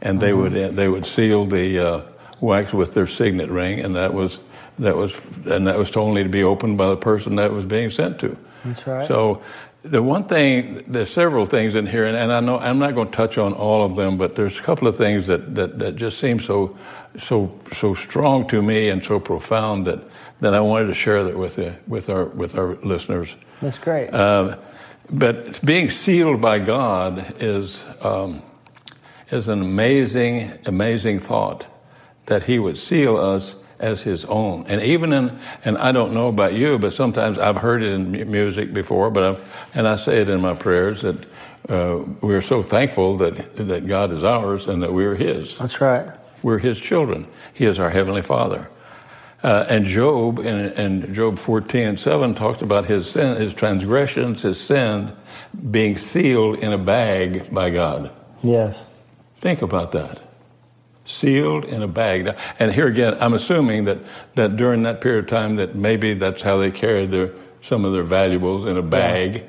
and 0.00 0.20
they 0.20 0.32
would 0.32 0.56
uh, 0.56 0.68
they 0.70 0.86
would 0.86 1.04
seal 1.04 1.46
the 1.46 1.78
uh, 1.80 2.00
wax 2.44 2.72
with 2.72 2.94
their 2.94 3.06
signet 3.06 3.50
ring, 3.50 3.80
and 3.80 3.96
that 3.96 4.14
was 4.14 4.38
that 4.78 4.96
was 4.96 5.12
and 5.46 5.66
that 5.66 5.78
was 5.78 5.96
only 5.96 6.22
to 6.22 6.28
be 6.28 6.42
opened 6.42 6.78
by 6.78 6.88
the 6.88 6.96
person 6.96 7.36
that 7.36 7.52
was 7.52 7.64
being 7.64 7.90
sent 7.90 8.20
to. 8.20 8.36
That's 8.64 8.86
right. 8.86 9.08
So. 9.08 9.42
The 9.86 10.02
one 10.02 10.24
thing, 10.24 10.82
there's 10.86 11.10
several 11.10 11.44
things 11.44 11.74
in 11.74 11.86
here, 11.86 12.06
and, 12.06 12.16
and 12.16 12.32
I 12.32 12.40
know 12.40 12.58
I'm 12.58 12.78
not 12.78 12.94
going 12.94 13.10
to 13.10 13.14
touch 13.14 13.36
on 13.36 13.52
all 13.52 13.84
of 13.84 13.96
them, 13.96 14.16
but 14.16 14.34
there's 14.34 14.58
a 14.58 14.62
couple 14.62 14.88
of 14.88 14.96
things 14.96 15.26
that, 15.26 15.54
that, 15.56 15.78
that 15.78 15.96
just 15.96 16.18
seem 16.18 16.40
so, 16.40 16.74
so, 17.18 17.52
so 17.74 17.92
strong 17.92 18.48
to 18.48 18.62
me 18.62 18.88
and 18.88 19.04
so 19.04 19.20
profound 19.20 19.86
that, 19.86 20.00
that 20.40 20.54
I 20.54 20.60
wanted 20.60 20.86
to 20.86 20.94
share 20.94 21.22
that 21.24 21.36
with, 21.36 21.56
the, 21.56 21.76
with, 21.86 22.08
our, 22.08 22.24
with 22.24 22.56
our 22.56 22.76
listeners. 22.76 23.34
That's 23.60 23.76
great. 23.76 24.08
Uh, 24.08 24.56
but 25.10 25.62
being 25.62 25.90
sealed 25.90 26.40
by 26.40 26.60
God 26.60 27.42
is, 27.42 27.78
um, 28.00 28.40
is 29.30 29.48
an 29.48 29.60
amazing, 29.60 30.60
amazing 30.64 31.18
thought 31.18 31.66
that 32.26 32.44
He 32.44 32.58
would 32.58 32.76
seal 32.76 33.16
us 33.16 33.54
as 33.78 34.02
His 34.02 34.24
own. 34.24 34.66
And 34.66 34.80
even 34.82 35.12
in, 35.12 35.38
and 35.64 35.78
I 35.78 35.92
don't 35.92 36.14
know 36.14 36.28
about 36.28 36.54
you, 36.54 36.78
but 36.78 36.92
sometimes 36.92 37.38
I've 37.38 37.56
heard 37.56 37.82
it 37.82 37.92
in 37.92 38.30
music 38.30 38.72
before, 38.72 39.10
but 39.10 39.22
I've, 39.22 39.68
and 39.74 39.88
I 39.88 39.96
say 39.96 40.20
it 40.20 40.28
in 40.28 40.40
my 40.40 40.54
prayers 40.54 41.02
that 41.02 41.24
uh, 41.68 42.04
we're 42.20 42.42
so 42.42 42.62
thankful 42.62 43.16
that 43.18 43.56
that 43.56 43.86
God 43.86 44.12
is 44.12 44.22
ours 44.22 44.66
and 44.66 44.82
that 44.82 44.92
we're 44.92 45.14
His. 45.14 45.56
That's 45.58 45.80
right. 45.80 46.08
We're 46.42 46.58
His 46.58 46.78
children. 46.78 47.26
He 47.54 47.64
is 47.64 47.78
our 47.78 47.90
heavenly 47.90 48.22
Father. 48.22 48.68
Uh, 49.44 49.66
and 49.68 49.84
Job, 49.84 50.38
in, 50.38 50.72
in, 50.72 51.14
Job 51.14 51.38
14 51.38 51.86
and 51.86 52.00
7, 52.00 52.34
talks 52.34 52.62
about 52.62 52.86
his 52.86 53.10
sin, 53.10 53.36
his 53.38 53.52
transgressions, 53.52 54.40
his 54.40 54.58
sin 54.58 55.12
being 55.70 55.98
sealed 55.98 56.60
in 56.60 56.72
a 56.72 56.78
bag 56.78 57.52
by 57.52 57.68
God. 57.68 58.10
Yes. 58.42 58.88
Think 59.42 59.60
about 59.60 59.92
that. 59.92 60.22
Sealed 61.06 61.64
in 61.64 61.82
a 61.82 61.88
bag. 61.88 62.34
And 62.58 62.72
here 62.72 62.86
again, 62.86 63.16
I'm 63.20 63.34
assuming 63.34 63.84
that, 63.84 63.98
that 64.36 64.56
during 64.56 64.82
that 64.84 65.00
period 65.00 65.24
of 65.24 65.30
time 65.30 65.56
that 65.56 65.74
maybe 65.74 66.14
that's 66.14 66.42
how 66.42 66.58
they 66.58 66.70
carried 66.70 67.10
their, 67.10 67.30
some 67.62 67.84
of 67.84 67.92
their 67.92 68.02
valuables 68.02 68.66
in 68.66 68.76
a 68.76 68.82
bag. 68.82 69.36
Yeah. 69.36 69.42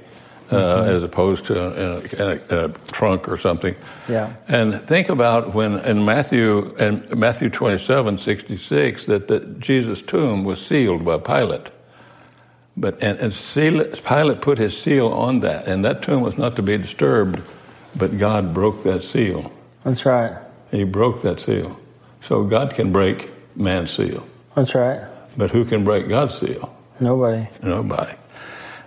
Uh, 0.47 0.57
mm-hmm. 0.57 0.89
as 0.89 1.01
opposed 1.01 1.43
to 1.45 1.55
in 1.57 1.81
a, 1.81 1.97
in, 1.97 2.21
a, 2.21 2.53
in 2.53 2.69
a, 2.69 2.73
trunk 2.91 3.27
or 3.27 3.35
something. 3.35 3.75
Yeah. 4.07 4.35
And 4.47 4.79
think 4.79 5.09
about 5.09 5.55
when 5.55 5.79
in 5.79 6.05
Matthew 6.05 6.75
in 6.75 7.03
Matthew 7.17 7.49
27, 7.49 8.19
66, 8.19 9.05
that 9.05 9.27
the, 9.27 9.39
Jesus' 9.39 10.03
tomb 10.03 10.43
was 10.43 10.63
sealed 10.63 11.03
by 11.03 11.17
Pilate. 11.17 11.71
But 12.77 13.01
and, 13.01 13.19
and 13.19 13.33
seal, 13.33 13.85
Pilate 13.85 14.41
put 14.41 14.59
his 14.59 14.79
seal 14.79 15.07
on 15.07 15.39
that, 15.39 15.67
and 15.67 15.83
that 15.83 16.03
tomb 16.03 16.21
was 16.21 16.37
not 16.37 16.55
to 16.57 16.61
be 16.61 16.77
disturbed, 16.77 17.41
but 17.95 18.17
God 18.19 18.53
broke 18.53 18.83
that 18.83 19.03
seal. 19.03 19.51
That's 19.83 20.05
right. 20.05 20.44
He 20.71 20.83
broke 20.83 21.21
that 21.21 21.39
seal. 21.39 21.79
So 22.21 22.43
God 22.43 22.73
can 22.73 22.91
break 22.91 23.29
man's 23.55 23.91
seal. 23.91 24.25
That's 24.55 24.73
right. 24.73 25.07
But 25.37 25.51
who 25.51 25.65
can 25.65 25.83
break 25.83 26.09
God's 26.09 26.37
seal? 26.37 26.75
Nobody. 26.99 27.47
Nobody. 27.61 28.13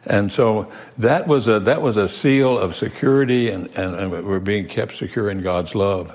And 0.06 0.32
so 0.32 0.72
that 0.96 1.26
was 1.26 1.46
a, 1.46 1.60
that 1.60 1.82
was 1.82 1.96
a 1.96 2.08
seal 2.08 2.58
of 2.58 2.74
security, 2.74 3.50
and, 3.50 3.66
and, 3.76 3.94
and 3.94 4.26
we're 4.26 4.40
being 4.40 4.66
kept 4.66 4.96
secure 4.96 5.30
in 5.30 5.42
God's 5.42 5.74
love. 5.74 6.12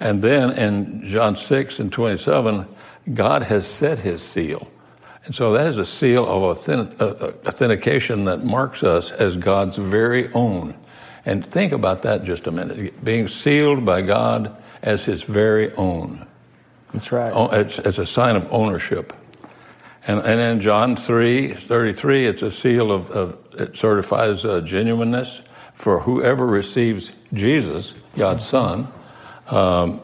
And 0.00 0.22
then 0.22 0.50
in 0.52 1.08
John 1.08 1.36
6 1.36 1.78
and 1.78 1.92
27, 1.92 2.66
God 3.12 3.42
has 3.42 3.66
set 3.66 3.98
his 3.98 4.22
seal. 4.22 4.70
And 5.24 5.34
so 5.34 5.52
that 5.52 5.66
is 5.66 5.78
a 5.78 5.86
seal 5.86 6.26
of 6.26 6.68
uh, 6.68 6.72
uh, 6.72 7.32
authentication 7.46 8.24
that 8.26 8.44
marks 8.44 8.82
us 8.82 9.10
as 9.12 9.36
God's 9.36 9.76
very 9.76 10.32
own. 10.32 10.74
And 11.24 11.44
think 11.44 11.72
about 11.72 12.02
that 12.02 12.24
just 12.24 12.46
a 12.46 12.50
minute 12.50 13.02
being 13.02 13.28
sealed 13.28 13.84
by 13.84 14.02
God 14.02 14.54
as 14.84 15.04
his 15.06 15.22
very 15.22 15.72
own. 15.72 16.26
That's 16.92 17.10
right. 17.10 17.32
It's, 17.54 17.78
it's 17.78 17.98
a 17.98 18.06
sign 18.06 18.36
of 18.36 18.46
ownership. 18.52 19.12
And, 20.06 20.20
and 20.20 20.40
in 20.40 20.60
John 20.60 20.96
3 20.96 21.54
33, 21.54 22.26
it's 22.26 22.42
a 22.42 22.52
seal 22.52 22.92
of, 22.92 23.10
of 23.10 23.38
it 23.58 23.76
certifies 23.76 24.44
uh, 24.44 24.60
genuineness 24.60 25.40
for 25.74 26.00
whoever 26.00 26.46
receives 26.46 27.10
Jesus, 27.32 27.94
God's 28.16 28.46
Son, 28.46 28.88
um, 29.48 30.00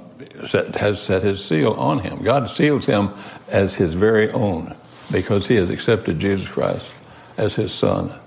set, 0.48 0.74
has 0.76 1.00
set 1.00 1.22
his 1.22 1.44
seal 1.44 1.72
on 1.74 2.00
him. 2.00 2.22
God 2.22 2.50
seals 2.50 2.86
him 2.86 3.10
as 3.48 3.74
his 3.74 3.94
very 3.94 4.30
own 4.32 4.74
because 5.12 5.46
he 5.46 5.56
has 5.56 5.70
accepted 5.70 6.18
Jesus 6.18 6.48
Christ 6.48 7.02
as 7.36 7.54
his 7.54 7.72
Son. 7.72 8.19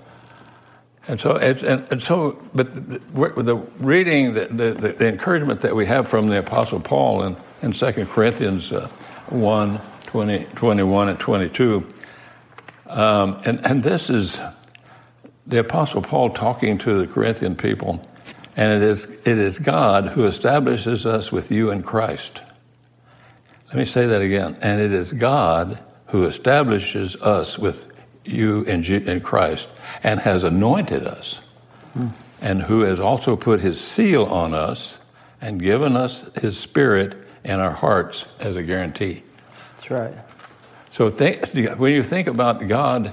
And 1.06 1.20
so, 1.20 1.36
and, 1.36 1.62
and 1.90 2.02
so, 2.02 2.42
but 2.54 2.74
the, 2.74 3.56
reading, 3.78 4.32
the, 4.32 4.46
the, 4.46 4.72
the, 4.72 5.06
encouragement 5.06 5.60
that 5.60 5.76
we 5.76 5.84
have 5.84 6.08
from 6.08 6.28
the 6.28 6.38
Apostle 6.38 6.80
Paul 6.80 7.24
in, 7.24 7.36
in 7.60 7.72
2 7.72 8.06
Corinthians 8.06 8.72
uh, 8.72 8.88
1 9.28 9.80
20, 10.06 10.44
21 10.54 11.08
and 11.10 11.18
22. 11.18 11.86
Um, 12.86 13.42
and, 13.44 13.66
and 13.66 13.82
this 13.82 14.08
is 14.08 14.40
the 15.46 15.58
Apostle 15.58 16.00
Paul 16.00 16.30
talking 16.30 16.78
to 16.78 17.00
the 17.00 17.06
Corinthian 17.06 17.54
people, 17.54 18.00
and 18.56 18.72
it 18.72 18.88
is, 18.88 19.04
it 19.04 19.38
is 19.38 19.58
God 19.58 20.08
who 20.08 20.24
establishes 20.24 21.04
us 21.04 21.30
with 21.30 21.50
you 21.50 21.70
in 21.70 21.82
Christ. 21.82 22.40
Let 23.66 23.76
me 23.76 23.84
say 23.84 24.06
that 24.06 24.22
again. 24.22 24.56
And 24.62 24.80
it 24.80 24.92
is 24.92 25.12
God 25.12 25.80
who 26.06 26.24
establishes 26.24 27.16
us 27.16 27.58
with 27.58 27.88
you 28.24 28.62
in, 28.62 28.84
in 28.84 29.20
Christ 29.20 29.66
and 30.02 30.20
has 30.20 30.44
anointed 30.44 31.06
us, 31.06 31.40
and 32.40 32.62
who 32.62 32.80
has 32.80 33.00
also 33.00 33.36
put 33.36 33.60
his 33.60 33.80
seal 33.80 34.24
on 34.24 34.54
us 34.54 34.98
and 35.40 35.60
given 35.60 35.96
us 35.96 36.24
his 36.40 36.58
spirit 36.58 37.16
in 37.44 37.60
our 37.60 37.72
hearts 37.72 38.24
as 38.40 38.56
a 38.56 38.62
guarantee. 38.62 39.22
That's 39.76 39.90
right. 39.90 40.14
So 40.92 41.10
think, 41.10 41.54
when 41.78 41.92
you 41.92 42.02
think 42.02 42.28
about 42.28 42.66
God, 42.68 43.12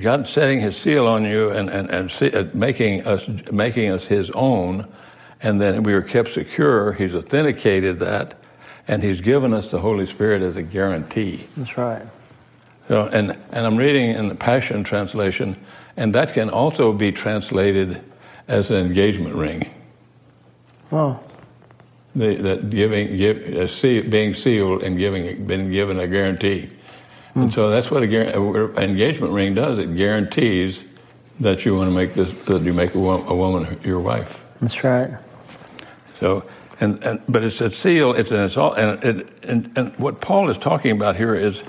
God 0.00 0.28
setting 0.28 0.60
His 0.60 0.76
seal 0.76 1.06
on 1.06 1.24
you 1.24 1.50
and, 1.50 1.70
and, 1.70 1.90
and 1.90 2.10
see, 2.10 2.30
uh, 2.32 2.44
making 2.52 3.06
us 3.06 3.26
making 3.52 3.90
us 3.90 4.04
His 4.06 4.30
own, 4.30 4.86
and 5.40 5.60
then 5.60 5.84
we 5.84 5.92
are 5.92 6.02
kept 6.02 6.32
secure. 6.32 6.92
He's 6.92 7.14
authenticated 7.14 8.00
that, 8.00 8.34
and 8.88 9.02
He's 9.02 9.20
given 9.20 9.54
us 9.54 9.68
the 9.68 9.78
Holy 9.78 10.06
Spirit 10.06 10.42
as 10.42 10.56
a 10.56 10.62
guarantee. 10.62 11.46
That's 11.56 11.78
right. 11.78 12.02
So, 12.88 13.06
and 13.06 13.36
and 13.52 13.66
I'm 13.66 13.76
reading 13.76 14.10
in 14.10 14.28
the 14.28 14.34
Passion 14.34 14.82
translation, 14.82 15.56
and 15.96 16.14
that 16.14 16.34
can 16.34 16.50
also 16.50 16.92
be 16.92 17.12
translated 17.12 18.02
as 18.48 18.70
an 18.70 18.76
engagement 18.76 19.34
ring. 19.34 19.74
Oh 20.90 21.20
the, 22.18 22.34
that 22.36 22.70
giving, 22.70 23.16
give, 23.16 23.70
see, 23.70 24.00
being 24.00 24.34
sealed 24.34 24.82
and 24.82 24.98
giving, 24.98 25.46
been 25.46 25.70
given 25.70 26.00
a 26.00 26.06
guarantee. 26.06 26.70
Hmm. 27.34 27.42
And 27.42 27.54
so 27.54 27.70
that's 27.70 27.90
what 27.90 28.02
an 28.02 28.78
engagement 28.78 29.32
ring 29.32 29.54
does. 29.54 29.78
It 29.78 29.96
guarantees 29.96 30.84
that 31.40 31.64
you 31.64 31.76
want 31.76 31.90
to 31.90 31.94
make 31.94 32.14
this, 32.14 32.32
that 32.46 32.62
you 32.62 32.72
make 32.72 32.94
a, 32.94 32.98
a 32.98 33.34
woman 33.34 33.80
your 33.84 34.00
wife. 34.00 34.44
That's 34.60 34.82
right. 34.82 35.16
So, 36.18 36.44
and, 36.80 37.02
and 37.04 37.22
but 37.28 37.44
it's 37.44 37.60
a 37.60 37.70
seal. 37.70 38.12
It's 38.12 38.32
an 38.32 38.40
it's 38.40 38.56
all, 38.56 38.72
and, 38.72 39.02
it, 39.04 39.44
and 39.44 39.72
and 39.76 39.96
what 39.98 40.20
Paul 40.20 40.50
is 40.50 40.58
talking 40.58 40.90
about 40.90 41.16
here 41.16 41.34
is 41.34 41.62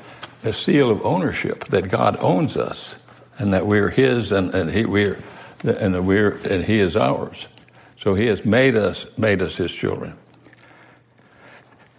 a 0.43 0.53
seal 0.53 0.89
of 0.89 1.05
ownership 1.05 1.67
that 1.69 1.89
God 1.89 2.17
owns 2.19 2.55
us, 2.55 2.95
and 3.37 3.53
that 3.53 3.65
we're 3.65 3.89
His, 3.89 4.31
and, 4.31 4.53
and 4.53 4.71
He 4.71 4.85
we're 4.85 5.19
and 5.63 6.07
we're 6.07 6.31
and 6.47 6.63
He 6.63 6.79
is 6.79 6.95
ours. 6.95 7.47
So 8.01 8.15
He 8.15 8.27
has 8.27 8.45
made 8.45 8.75
us 8.75 9.05
made 9.17 9.41
us 9.41 9.57
His 9.57 9.71
children. 9.71 10.17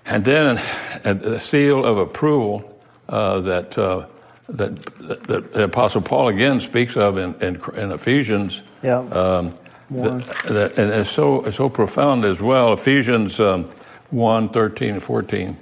And 0.06 0.25
then 0.25 0.59
a 1.04 1.40
seal 1.40 1.85
of 1.85 1.99
approval 1.99 2.80
uh, 3.09 3.40
that, 3.40 3.78
uh, 3.78 4.06
that, 4.49 4.76
that, 4.99 5.52
the 5.52 5.64
Apostle 5.64 6.00
Paul 6.00 6.28
again 6.28 6.61
speaks 6.61 6.97
of 6.97 7.16
in, 7.16 7.35
in, 7.40 7.61
in 7.76 7.92
Ephesians. 7.92 8.62
Yeah. 8.82 8.99
Um, 8.99 9.59
that, 9.90 10.26
that, 10.49 10.78
and 10.78 10.90
it's 10.90 11.11
so, 11.11 11.42
it's 11.42 11.56
so 11.56 11.68
profound 11.68 12.25
as 12.25 12.40
well. 12.40 12.73
Ephesians 12.73 13.38
um, 13.40 13.70
1 14.11 14.49
13 14.50 14.90
and 14.90 15.02
14. 15.02 15.56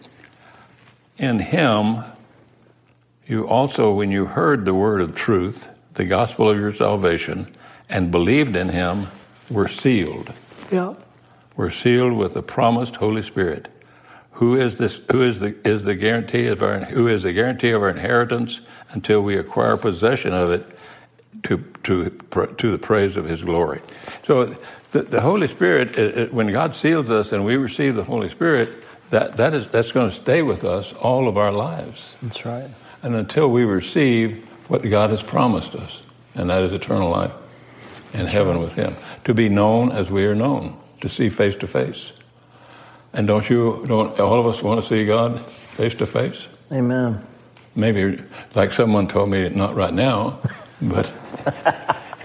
In 1.19 1.39
him, 1.39 2.05
you 3.29 3.47
also, 3.47 3.93
when 3.93 4.11
you 4.11 4.25
heard 4.25 4.65
the 4.65 4.75
word 4.75 5.01
of 5.01 5.15
truth, 5.15 5.69
the 5.95 6.05
gospel 6.05 6.51
of 6.51 6.59
your 6.59 6.75
salvation, 6.75 7.55
and 7.89 8.11
believed 8.11 8.57
in 8.57 8.71
him, 8.71 9.09
were 9.51 9.69
sealed. 9.69 10.33
Yeah. 10.73 10.95
Were 11.57 11.71
sealed 11.71 12.15
with 12.15 12.35
the 12.35 12.43
promised 12.43 12.97
Holy 12.97 13.23
Spirit 13.23 13.69
who 14.39 14.55
is 14.55 14.77
this? 14.77 15.01
Who 15.11 15.23
is 15.23 15.41
the 15.41 15.57
is 15.69 15.83
the 15.83 15.97
guarantee 15.97 16.47
of 16.47 16.63
our 16.63 16.79
who 16.79 17.09
is 17.09 17.25
the 17.25 17.33
guarantee 17.33 17.73
of 17.73 17.83
our 17.83 17.91
inheritance 17.91 18.61
until 18.91 19.21
we 19.21 19.37
acquire 19.37 19.77
possession 19.77 20.33
of 20.33 20.53
it 20.53 20.65
to 21.43 21.59
to 21.83 22.09
to 22.59 22.71
the 22.71 22.79
praise 22.79 23.17
of 23.17 23.25
His 23.25 23.43
glory. 23.43 23.81
So 24.29 24.57
the, 24.93 25.03
the 25.03 25.21
Holy 25.21 25.49
Spirit, 25.49 25.99
it, 25.99 26.19
it, 26.19 26.33
when 26.33 26.53
God 26.53 26.77
seals 26.77 27.11
us 27.11 27.33
and 27.33 27.45
we 27.45 27.57
receive 27.57 27.97
the 27.97 28.05
Holy 28.05 28.29
Spirit, 28.29 28.71
that 29.11 29.33
that 29.39 29.55
is 29.55 29.69
that's 29.73 29.91
going 29.91 30.09
to 30.09 30.17
stay 30.17 30.43
with 30.43 30.63
us 30.63 30.93
all 30.93 31.27
of 31.27 31.37
our 31.37 31.51
lives. 31.51 32.15
That's 32.23 32.47
right. 32.47 32.71
And 33.03 33.15
until 33.15 33.49
we 33.49 33.65
receive 33.65 34.45
what 34.69 34.89
God 34.89 35.11
has 35.11 35.23
promised 35.23 35.75
us, 35.75 36.03
and 36.35 36.51
that 36.51 36.63
is 36.63 36.73
eternal 36.73 37.11
life 37.11 37.33
in 38.13 38.27
heaven 38.27 38.61
with 38.61 38.75
Him, 38.75 38.95
to 39.25 39.35
be 39.35 39.49
known 39.49 39.93
as 39.93 40.11
we 40.11 40.25
are 40.27 40.35
known, 40.35 40.79
to 41.01 41.09
see 41.09 41.29
face 41.29 41.57
to 41.57 41.67
face. 41.67 42.13
And 43.13 43.27
don't 43.27 43.49
you, 43.49 43.85
don't 43.87 44.19
all 44.21 44.39
of 44.39 44.47
us 44.47 44.63
want 44.63 44.81
to 44.81 44.87
see 44.87 45.07
God 45.07 45.45
face 45.47 45.95
to 45.95 46.07
face? 46.07 46.49
Amen. 46.71 47.25
Maybe, 47.75 48.23
like 48.55 48.73
someone 48.73 49.09
told 49.09 49.31
me, 49.31 49.49
not 49.49 49.75
right 49.75 49.93
now, 49.93 50.41
but 50.83 51.11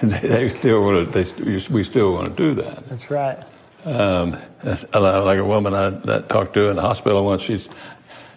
they 0.01 0.49
still 0.49 0.83
want 0.83 1.13
to, 1.13 1.23
they, 1.23 1.73
we 1.73 1.83
still 1.83 2.13
want 2.13 2.27
to 2.27 2.33
do 2.33 2.53
that. 2.55 2.87
That's 2.89 3.09
right. 3.09 3.37
Um, 3.85 4.37
like 4.63 5.37
a 5.39 5.43
woman 5.43 5.73
I 5.73 5.89
that 5.89 6.29
talked 6.29 6.53
to 6.53 6.69
in 6.69 6.77
the 6.77 6.81
hospital 6.81 7.25
once, 7.25 7.41
she's, 7.41 7.67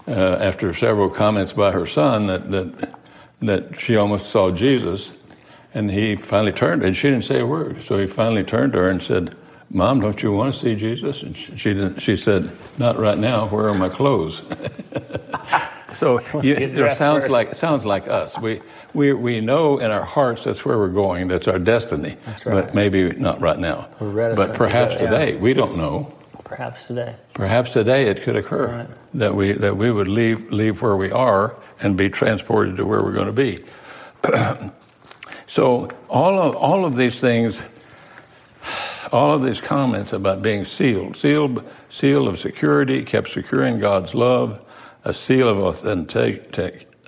uh, 0.09 0.39
after 0.41 0.73
several 0.73 1.11
comments 1.11 1.53
by 1.53 1.73
her 1.73 1.87
son 1.87 2.27
that, 2.29 2.51
that, 2.51 2.99
that 3.43 3.81
she 3.81 3.97
almost 3.97 4.31
saw 4.31 4.51
Jesus, 4.51 5.13
and 5.75 5.91
he 5.91 6.17
finally 6.17 6.53
turned, 6.53 6.83
and 6.83 6.97
she 6.97 7.11
didn't 7.11 7.25
say 7.25 7.41
a 7.41 7.47
word. 7.47 7.83
So 7.85 7.99
he 7.99 8.07
finally 8.07 8.45
turned 8.45 8.73
to 8.75 8.79
her 8.79 8.89
and 8.89 9.03
said, 9.03 9.37
Mom, 9.71 10.01
don't 10.01 10.23
you 10.23 10.33
want 10.33 10.55
to 10.55 10.61
see 10.61 10.77
Jesus? 10.77 11.23
And 11.23 11.37
she, 11.37 11.57
she, 11.57 11.75
didn't, 11.75 12.01
she 12.01 12.17
said, 12.17 12.51
Not 12.79 12.99
right 12.99 13.19
now. 13.19 13.49
Where 13.49 13.69
are 13.69 13.75
my 13.75 13.89
clothes? 13.89 14.43
so 15.93 16.21
you, 16.41 16.55
it 16.55 16.97
sounds 16.97 17.25
first. 17.25 17.31
like 17.31 17.55
sounds 17.55 17.85
like 17.85 18.07
us. 18.07 18.39
We, 18.39 18.61
we 18.95 19.13
we 19.13 19.41
know 19.41 19.79
in 19.79 19.91
our 19.91 20.05
hearts 20.05 20.45
that's 20.45 20.65
where 20.65 20.79
we're 20.79 20.89
going. 20.89 21.29
That's 21.29 21.49
our 21.49 21.59
destiny. 21.59 22.17
That's 22.27 22.47
right. 22.47 22.67
But 22.67 22.75
maybe 22.75 23.11
not 23.11 23.41
right 23.41 23.59
now. 23.59 23.89
But 23.99 24.55
perhaps 24.55 24.95
today, 24.95 25.35
yeah. 25.35 25.41
we 25.41 25.53
don't 25.53 25.77
know. 25.77 26.16
Perhaps 26.47 26.87
today. 26.87 27.17
Perhaps 27.35 27.73
today 27.73 28.09
it 28.09 28.23
could 28.23 28.37
occur 28.37 28.69
right. 28.69 28.89
that 29.15 29.35
we 29.35 29.53
that 29.53 29.77
we 29.77 29.91
would 29.91 30.07
leave 30.07 30.53
leave 30.53 30.81
where 30.81 30.97
we 30.97 31.11
are 31.11 31.57
and 31.81 31.97
be 31.97 32.09
transported 32.09 32.77
to 32.77 32.87
where 32.87 33.03
we're 33.03 33.13
going 33.13 33.27
to 33.27 33.33
be. 33.33 33.65
so 35.49 35.91
all 36.09 36.41
of 36.41 36.55
all 36.55 36.85
of 36.85 36.97
these 36.97 37.19
things 37.19 37.63
all 39.13 39.35
of 39.35 39.43
these 39.43 39.61
comments 39.61 40.13
about 40.13 40.43
being 40.43 40.65
sealed, 40.65 41.17
sealed, 41.17 41.65
seal 41.91 42.29
of 42.29 42.39
security, 42.39 43.05
kept 43.05 43.31
secure 43.33 43.65
in 43.65 43.79
God's 43.79 44.15
love, 44.15 44.61
a 45.05 45.15
seal 45.15 45.49
of 45.49 45.59
authentic, 45.59 46.57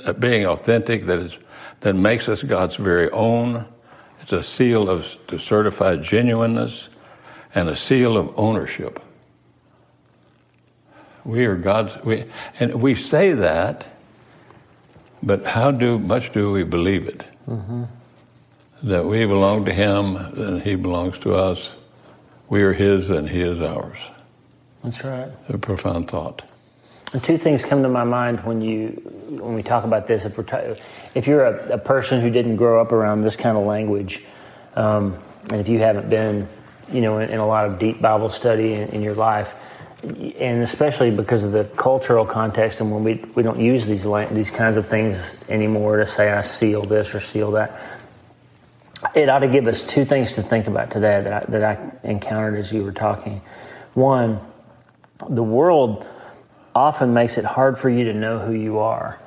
uh, 0.04 0.12
being 0.14 0.47
authentic 0.47 1.07
that 1.07 1.18
is 1.18 1.37
that 1.80 1.95
makes 1.95 2.28
us 2.28 2.42
God's 2.42 2.75
very 2.75 3.09
own. 3.11 3.66
It's 4.21 4.33
a 4.33 4.42
seal 4.42 4.88
of 4.88 5.07
to 5.28 5.38
certify 5.38 5.97
genuineness, 5.97 6.88
and 7.54 7.68
a 7.68 7.76
seal 7.76 8.16
of 8.16 8.37
ownership. 8.37 9.00
We 11.28 11.44
are 11.44 11.56
God's, 11.56 11.92
we, 12.06 12.25
and 12.58 12.80
we 12.80 12.94
say 12.94 13.35
that, 13.35 13.85
but 15.23 15.44
how 15.44 15.70
do 15.70 15.99
much 15.99 16.32
do 16.32 16.50
we 16.50 16.62
believe 16.62 17.06
it? 17.06 17.23
Mm-hmm. 17.47 17.85
That 18.85 19.04
we 19.04 19.26
belong 19.26 19.66
to 19.66 19.75
Him 19.75 20.16
and 20.16 20.62
He 20.62 20.75
belongs 20.75 21.18
to 21.18 21.35
us. 21.35 21.76
We 22.49 22.62
are 22.62 22.73
His 22.73 23.11
and 23.11 23.28
He 23.28 23.42
is 23.42 23.61
ours. 23.61 23.99
That's 24.82 25.04
right. 25.04 25.30
A 25.50 25.58
profound 25.58 26.11
thought. 26.11 26.40
And 27.12 27.23
two 27.23 27.37
things 27.37 27.62
come 27.62 27.82
to 27.82 27.90
my 27.90 28.04
mind 28.04 28.40
when 28.44 28.62
you 28.62 28.88
when 29.28 29.52
we 29.52 29.62
talk 29.62 29.85
about 29.85 30.06
this. 30.06 30.25
If, 30.25 30.38
we're 30.38 30.44
t- 30.44 30.80
if 31.14 31.26
you're 31.26 31.44
a, 31.44 31.75
a, 31.75 31.78
person 31.78 32.23
who 32.23 32.30
didn't 32.30 32.56
grow 32.56 32.80
up 32.80 32.90
around 32.90 33.20
this 33.20 33.37
kind 33.37 33.58
of 33.58 33.66
language, 33.66 34.25
um, 34.76 35.14
and 35.50 35.61
if 35.61 35.68
you 35.68 35.78
haven't 35.78 36.08
been, 36.08 36.49
you 36.90 37.02
know, 37.02 37.18
in, 37.18 37.28
in 37.28 37.38
a 37.38 37.47
lot 37.47 37.66
of 37.66 37.78
deep 37.78 38.00
Bible 38.00 38.30
study 38.30 38.73
in, 38.73 38.88
in, 38.90 39.02
your 39.02 39.14
life, 39.14 39.54
and 40.02 40.62
especially 40.62 41.11
because 41.11 41.45
of 41.45 41.52
the 41.52 41.64
cultural 41.64 42.25
context, 42.25 42.81
and 42.81 42.93
when 42.93 43.05
we 43.05 43.25
we 43.35 43.43
don't 43.43 43.61
use 43.61 43.87
these 43.87 44.05
these 44.31 44.50
kinds 44.50 44.76
of 44.76 44.87
things 44.87 45.45
anymore 45.49 45.99
to 45.99 46.07
say 46.07 46.31
I 46.31 46.40
seal 46.40 46.83
this 46.83 47.14
or 47.14 47.21
seal 47.21 47.52
that 47.52 47.81
it 49.14 49.28
ought 49.28 49.40
to 49.40 49.49
give 49.49 49.67
us 49.67 49.85
two 49.85 50.05
things 50.05 50.35
to 50.35 50.43
think 50.43 50.67
about 50.67 50.90
today 50.90 51.21
that 51.23 51.33
I, 51.33 51.50
that 51.50 51.64
I 51.64 52.09
encountered 52.09 52.57
as 52.57 52.73
you 52.73 52.83
were 52.83 52.93
talking. 52.93 53.40
One, 53.95 54.40
the 55.28 55.43
world 55.43 56.07
often 56.75 57.14
makes 57.14 57.38
it 57.38 57.45
hard 57.45 57.78
for 57.78 57.88
you 57.88 58.05
to 58.05 58.12
know 58.12 58.38
who 58.38 58.52
you 58.52 58.78
are. 58.78 59.21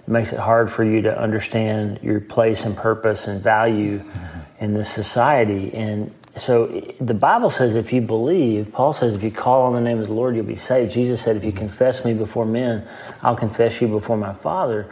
It 0.00 0.08
makes 0.08 0.32
it 0.32 0.38
hard 0.38 0.70
for 0.70 0.84
you 0.84 1.02
to 1.02 1.18
understand 1.18 2.00
your 2.02 2.20
place 2.20 2.64
and 2.64 2.76
purpose 2.76 3.26
and 3.26 3.42
value 3.42 3.98
mm-hmm. 3.98 4.64
in 4.64 4.74
this 4.74 4.90
society. 4.90 5.72
And 5.74 6.14
so 6.36 6.66
the 7.00 7.14
Bible 7.14 7.50
says 7.50 7.74
if 7.74 7.92
you 7.92 8.00
believe, 8.00 8.72
Paul 8.72 8.92
says 8.92 9.14
if 9.14 9.22
you 9.22 9.30
call 9.30 9.62
on 9.62 9.74
the 9.74 9.80
name 9.80 9.98
of 9.98 10.06
the 10.06 10.12
Lord, 10.12 10.36
you'll 10.36 10.44
be 10.44 10.56
saved. 10.56 10.92
Jesus 10.92 11.22
said 11.22 11.36
if 11.36 11.44
you 11.44 11.52
confess 11.52 12.04
me 12.04 12.14
before 12.14 12.46
men, 12.46 12.86
I'll 13.22 13.36
confess 13.36 13.80
you 13.80 13.88
before 13.88 14.16
my 14.16 14.32
Father. 14.32 14.88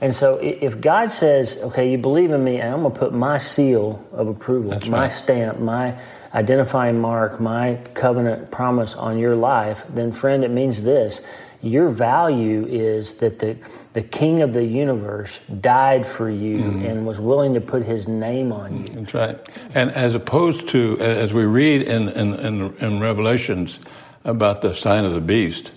And 0.00 0.14
so 0.14 0.36
if 0.42 0.80
God 0.80 1.10
says, 1.10 1.56
okay, 1.56 1.90
you 1.90 1.98
believe 1.98 2.30
in 2.30 2.44
me, 2.44 2.60
and 2.60 2.74
I'm 2.74 2.82
going 2.82 2.92
to 2.92 2.98
put 2.98 3.14
my 3.14 3.38
seal 3.38 4.06
of 4.12 4.28
approval, 4.28 4.70
That's 4.72 4.86
my 4.86 5.02
right. 5.02 5.08
stamp, 5.08 5.58
my 5.58 5.98
identifying 6.34 7.00
mark, 7.00 7.40
my 7.40 7.78
covenant 7.94 8.50
promise 8.50 8.94
on 8.94 9.18
your 9.18 9.34
life, 9.34 9.84
then 9.88 10.12
friend, 10.12 10.44
it 10.44 10.50
means 10.50 10.82
this. 10.82 11.22
Your 11.66 11.88
value 11.88 12.66
is 12.66 13.14
that 13.14 13.38
the, 13.38 13.56
the 13.92 14.02
king 14.02 14.42
of 14.42 14.52
the 14.52 14.64
universe 14.64 15.40
died 15.60 16.06
for 16.06 16.30
you 16.30 16.58
mm-hmm. 16.58 16.84
and 16.84 17.06
was 17.06 17.18
willing 17.20 17.54
to 17.54 17.60
put 17.60 17.82
his 17.82 18.06
name 18.06 18.52
on 18.52 18.86
you. 18.86 18.94
That's 18.94 19.14
right. 19.14 19.38
And 19.74 19.90
as 19.90 20.14
opposed 20.14 20.68
to, 20.68 20.98
as 21.00 21.34
we 21.34 21.44
read 21.44 21.82
in, 21.82 22.08
in, 22.10 22.34
in, 22.34 22.76
in 22.76 23.00
Revelations 23.00 23.78
about 24.24 24.62
the 24.62 24.74
sign 24.74 25.04
of 25.04 25.12
the 25.12 25.20
beast, 25.20 25.72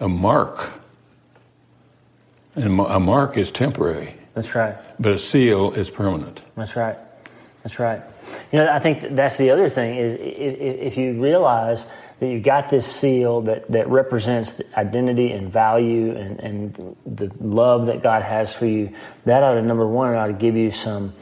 a 0.00 0.08
mark 0.08 0.70
and 2.54 2.80
a 2.80 3.00
mark 3.00 3.36
is 3.36 3.50
temporary. 3.50 4.14
That's 4.34 4.54
right. 4.54 4.76
But 5.00 5.12
a 5.12 5.18
seal 5.18 5.72
is 5.72 5.90
permanent. 5.90 6.40
That's 6.56 6.76
right. 6.76 6.96
That's 7.62 7.78
right. 7.78 8.00
You 8.52 8.60
know, 8.60 8.72
I 8.72 8.78
think 8.78 9.16
that's 9.16 9.36
the 9.38 9.50
other 9.50 9.68
thing 9.68 9.96
is 9.96 10.14
if 10.20 10.96
you 10.96 11.20
realize 11.20 11.84
that 12.18 12.26
you've 12.26 12.42
got 12.42 12.70
this 12.70 12.86
seal 12.86 13.42
that, 13.42 13.70
that 13.70 13.88
represents 13.88 14.54
the 14.54 14.78
identity 14.78 15.32
and 15.32 15.52
value 15.52 16.16
and, 16.16 16.40
and 16.40 16.96
the 17.04 17.30
love 17.40 17.86
that 17.86 18.02
God 18.02 18.22
has 18.22 18.54
for 18.54 18.66
you, 18.66 18.94
that 19.24 19.42
ought 19.42 19.54
to, 19.54 19.62
number 19.62 19.86
one, 19.86 20.14
ought 20.14 20.28
to 20.28 20.32
give 20.32 20.56
you 20.56 20.70
some 20.70 21.12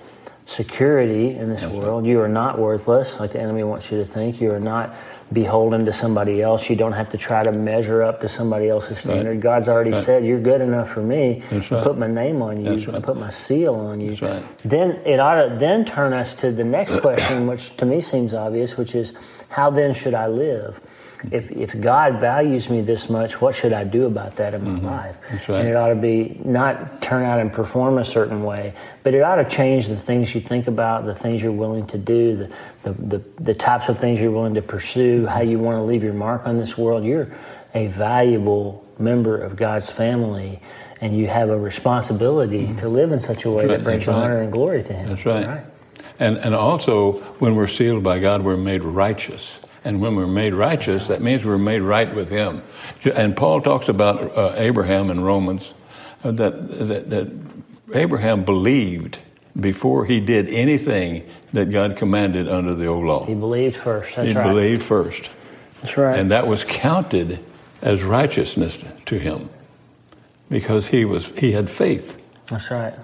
security 0.47 1.31
in 1.31 1.49
this 1.49 1.63
That's 1.63 1.73
world. 1.73 2.03
Right. 2.03 2.11
You 2.11 2.21
are 2.21 2.29
not 2.29 2.59
worthless, 2.59 3.19
like 3.19 3.33
the 3.33 3.41
enemy 3.41 3.65
wants 3.65 3.91
you 3.91 3.99
to 3.99 4.05
think. 4.05 4.41
You 4.41 4.53
are 4.53 4.61
not 4.61 4.95
beholden 5.33 5.87
to 5.87 5.93
somebody 5.93 6.43
else. 6.43 6.69
You 6.69 6.77
don't 6.77 6.93
have 6.93 7.09
to 7.11 7.19
try 7.19 7.43
to 7.43 7.51
measure 7.51 8.03
up 8.03 8.21
to 8.21 8.29
somebody 8.29 8.69
else's 8.69 8.99
standard. 8.99 9.31
Right. 9.31 9.41
God's 9.41 9.69
already 9.69 9.93
right. 9.93 10.05
said, 10.05 10.25
You're 10.25 10.41
good 10.41 10.61
enough 10.61 10.91
for 10.91 11.03
me. 11.03 11.43
Right. 11.51 11.69
Put 11.69 11.97
my 11.97 12.07
name 12.07 12.43
on 12.43 12.65
you. 12.65 12.93
I 12.93 13.01
put 13.01 13.17
my 13.17 13.31
seal 13.31 13.75
on 13.75 14.01
you. 14.01 14.17
Then 14.65 14.91
it 15.07 15.19
ought 15.19 15.49
to 15.49 15.57
then 15.59 15.85
turn 15.85 16.13
us 16.13 16.35
to 16.37 16.53
the 16.53 16.65
next 16.65 17.01
question, 17.01 17.47
which 17.47 17.77
to 17.79 17.87
me 17.87 18.01
seems 18.01 18.35
obvious, 18.35 18.77
which 18.77 18.95
is 18.95 19.13
how 19.49 19.71
then 19.71 19.95
should 19.95 20.15
I 20.15 20.27
live? 20.27 20.81
If, 21.31 21.51
if 21.51 21.81
God 21.81 22.21
values 22.21 22.69
me 22.69 22.81
this 22.81 23.09
much, 23.09 23.41
what 23.41 23.55
should 23.55 23.73
I 23.73 23.85
do 23.85 24.07
about 24.07 24.37
that 24.37 24.55
in 24.55 24.65
my 24.65 24.71
mm-hmm. 24.71 24.87
life? 24.87 25.49
Right. 25.49 25.61
And 25.61 25.69
it 25.69 25.77
ought 25.77 25.89
to 25.89 25.95
be 25.95 26.41
not 26.45 27.03
turn 27.03 27.25
out 27.25 27.41
and 27.41 27.53
perform 27.53 27.99
a 27.99 28.05
certain 28.05 28.43
way, 28.43 28.75
but 29.03 29.15
it 29.15 29.23
ought 29.23 29.37
to 29.37 29.49
change 29.49 29.89
the 29.89 29.97
things 29.97 30.35
you 30.35 30.41
think 30.41 30.67
about, 30.67 31.05
the 31.05 31.15
things 31.15 31.43
you're 31.43 31.53
willing 31.53 31.87
to 31.89 31.99
do, 31.99 32.37
the, 32.37 32.57
the, 32.83 32.93
the, 32.93 33.25
the 33.41 33.55
types 33.55 33.89
of 33.89 33.99
things 33.99 34.21
you're 34.21 34.31
willing 34.31 34.55
to 34.55 34.63
pursue, 34.63 35.27
how 35.27 35.41
you 35.41 35.59
want 35.59 35.79
to 35.79 35.85
leave 35.85 36.03
your 36.03 36.15
mark 36.15 36.47
on 36.47 36.57
this 36.57 36.77
world. 36.77 37.05
You're 37.05 37.29
a 37.75 37.89
valuable 37.89 38.85
member 38.99 39.41
of 39.41 39.57
God's 39.57 39.91
family 39.91 40.61
and 41.01 41.17
you 41.17 41.27
have 41.27 41.51
a 41.51 41.59
responsibility 41.59 42.63
mm-hmm. 42.63 42.79
to 42.79 42.89
live 42.89 43.13
in 43.13 43.21
such 43.21 43.45
a 43.45 43.51
way 43.51 43.67
that 43.67 43.85
brings 43.85 44.09
honor 44.09 44.41
and 44.41 44.53
glory 44.53 44.83
to 44.83 44.93
Him. 44.93 45.09
That's 45.11 45.27
right. 45.27 45.47
right. 45.47 45.65
And, 46.19 46.37
and 46.39 46.55
also, 46.55 47.21
when 47.41 47.57
we're 47.57 47.67
sealed 47.67 48.03
by 48.03 48.21
God, 48.21 48.43
we're 48.43 48.57
made 48.57 48.85
righteous. 48.85 49.59
And 49.85 50.01
when 50.01 50.17
we're 50.17 50.27
made 50.27 50.55
righteous, 50.55 51.09
that 51.09 51.21
means 51.21 51.45
we're 51.45 51.59
made 51.59 51.81
right 51.81 52.13
with 52.13 52.31
Him. 52.31 52.63
And 53.05 53.37
Paul 53.37 53.61
talks 53.61 53.89
about 53.89 54.37
uh, 54.37 54.55
Abraham 54.57 55.11
in 55.11 55.21
Romans 55.21 55.75
uh, 56.23 56.31
that, 56.33 56.69
that, 56.89 57.11
that 57.11 57.33
Abraham 57.95 58.45
believed 58.45 59.19
before 59.59 60.07
he 60.07 60.21
did 60.21 60.49
anything 60.49 61.29
that 61.53 61.71
God 61.71 61.97
commanded 61.97 62.49
under 62.49 62.75
the 62.75 62.87
old 62.87 63.05
law. 63.05 63.25
He 63.27 63.35
believed 63.35 63.77
first. 63.77 64.17
That's 64.17 64.31
he 64.31 64.35
right. 64.35 64.49
believed 64.49 64.83
first. 64.83 65.31
That's 65.83 65.97
right. 65.97 66.19
And 66.19 66.31
that 66.31 66.47
was 66.47 66.65
counted 66.65 67.39
as 67.83 68.03
righteousness 68.03 68.79
to 69.07 69.19
him 69.19 69.51
because 70.49 70.89
he 70.89 71.05
was 71.05 71.27
he 71.39 71.53
had 71.53 71.71
faith. 71.71 72.21
That's 72.47 72.71
right. 72.71 72.95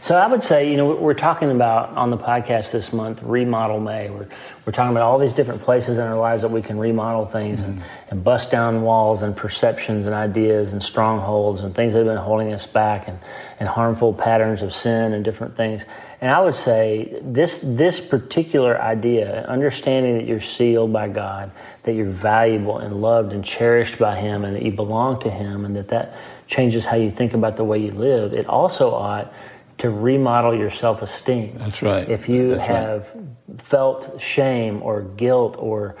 So 0.00 0.16
I 0.16 0.26
would 0.26 0.42
say, 0.42 0.70
you 0.70 0.76
know, 0.76 0.94
we're 0.96 1.14
talking 1.14 1.50
about 1.50 1.90
on 1.90 2.10
the 2.10 2.18
podcast 2.18 2.72
this 2.72 2.92
month, 2.92 3.22
Remodel 3.22 3.78
May. 3.78 4.10
We're, 4.10 4.28
we're 4.68 4.72
talking 4.72 4.90
about 4.90 5.04
all 5.04 5.16
these 5.16 5.32
different 5.32 5.62
places 5.62 5.96
in 5.96 6.06
our 6.06 6.18
lives 6.18 6.42
that 6.42 6.50
we 6.50 6.60
can 6.60 6.78
remodel 6.78 7.24
things 7.24 7.60
mm-hmm. 7.60 7.70
and, 7.70 7.82
and 8.10 8.22
bust 8.22 8.50
down 8.50 8.82
walls 8.82 9.22
and 9.22 9.34
perceptions 9.34 10.04
and 10.04 10.14
ideas 10.14 10.74
and 10.74 10.82
strongholds 10.82 11.62
and 11.62 11.74
things 11.74 11.94
that 11.94 12.00
have 12.00 12.06
been 12.06 12.18
holding 12.18 12.52
us 12.52 12.66
back 12.66 13.08
and, 13.08 13.18
and 13.58 13.66
harmful 13.66 14.12
patterns 14.12 14.60
of 14.60 14.74
sin 14.74 15.14
and 15.14 15.24
different 15.24 15.56
things. 15.56 15.86
And 16.20 16.30
I 16.30 16.40
would 16.40 16.54
say 16.54 17.18
this, 17.22 17.60
this 17.64 17.98
particular 17.98 18.78
idea, 18.78 19.46
understanding 19.48 20.18
that 20.18 20.26
you're 20.26 20.38
sealed 20.38 20.92
by 20.92 21.08
God, 21.08 21.50
that 21.84 21.94
you're 21.94 22.04
valuable 22.04 22.76
and 22.76 23.00
loved 23.00 23.32
and 23.32 23.42
cherished 23.42 23.98
by 23.98 24.16
Him 24.16 24.44
and 24.44 24.54
that 24.54 24.62
you 24.62 24.72
belong 24.72 25.18
to 25.20 25.30
Him 25.30 25.64
and 25.64 25.76
that 25.76 25.88
that 25.88 26.14
changes 26.46 26.84
how 26.84 26.96
you 26.96 27.10
think 27.10 27.32
about 27.32 27.56
the 27.56 27.64
way 27.64 27.78
you 27.78 27.92
live, 27.92 28.34
it 28.34 28.46
also 28.46 28.90
ought 28.90 29.32
to 29.78 29.90
remodel 29.90 30.54
your 30.54 30.70
self 30.70 31.02
esteem. 31.02 31.56
That's 31.58 31.82
right. 31.82 32.08
If 32.08 32.28
you 32.28 32.56
That's 32.56 32.66
have 32.66 33.10
right. 33.14 33.60
felt 33.60 34.20
shame 34.20 34.82
or 34.82 35.02
guilt 35.02 35.56
or 35.58 35.96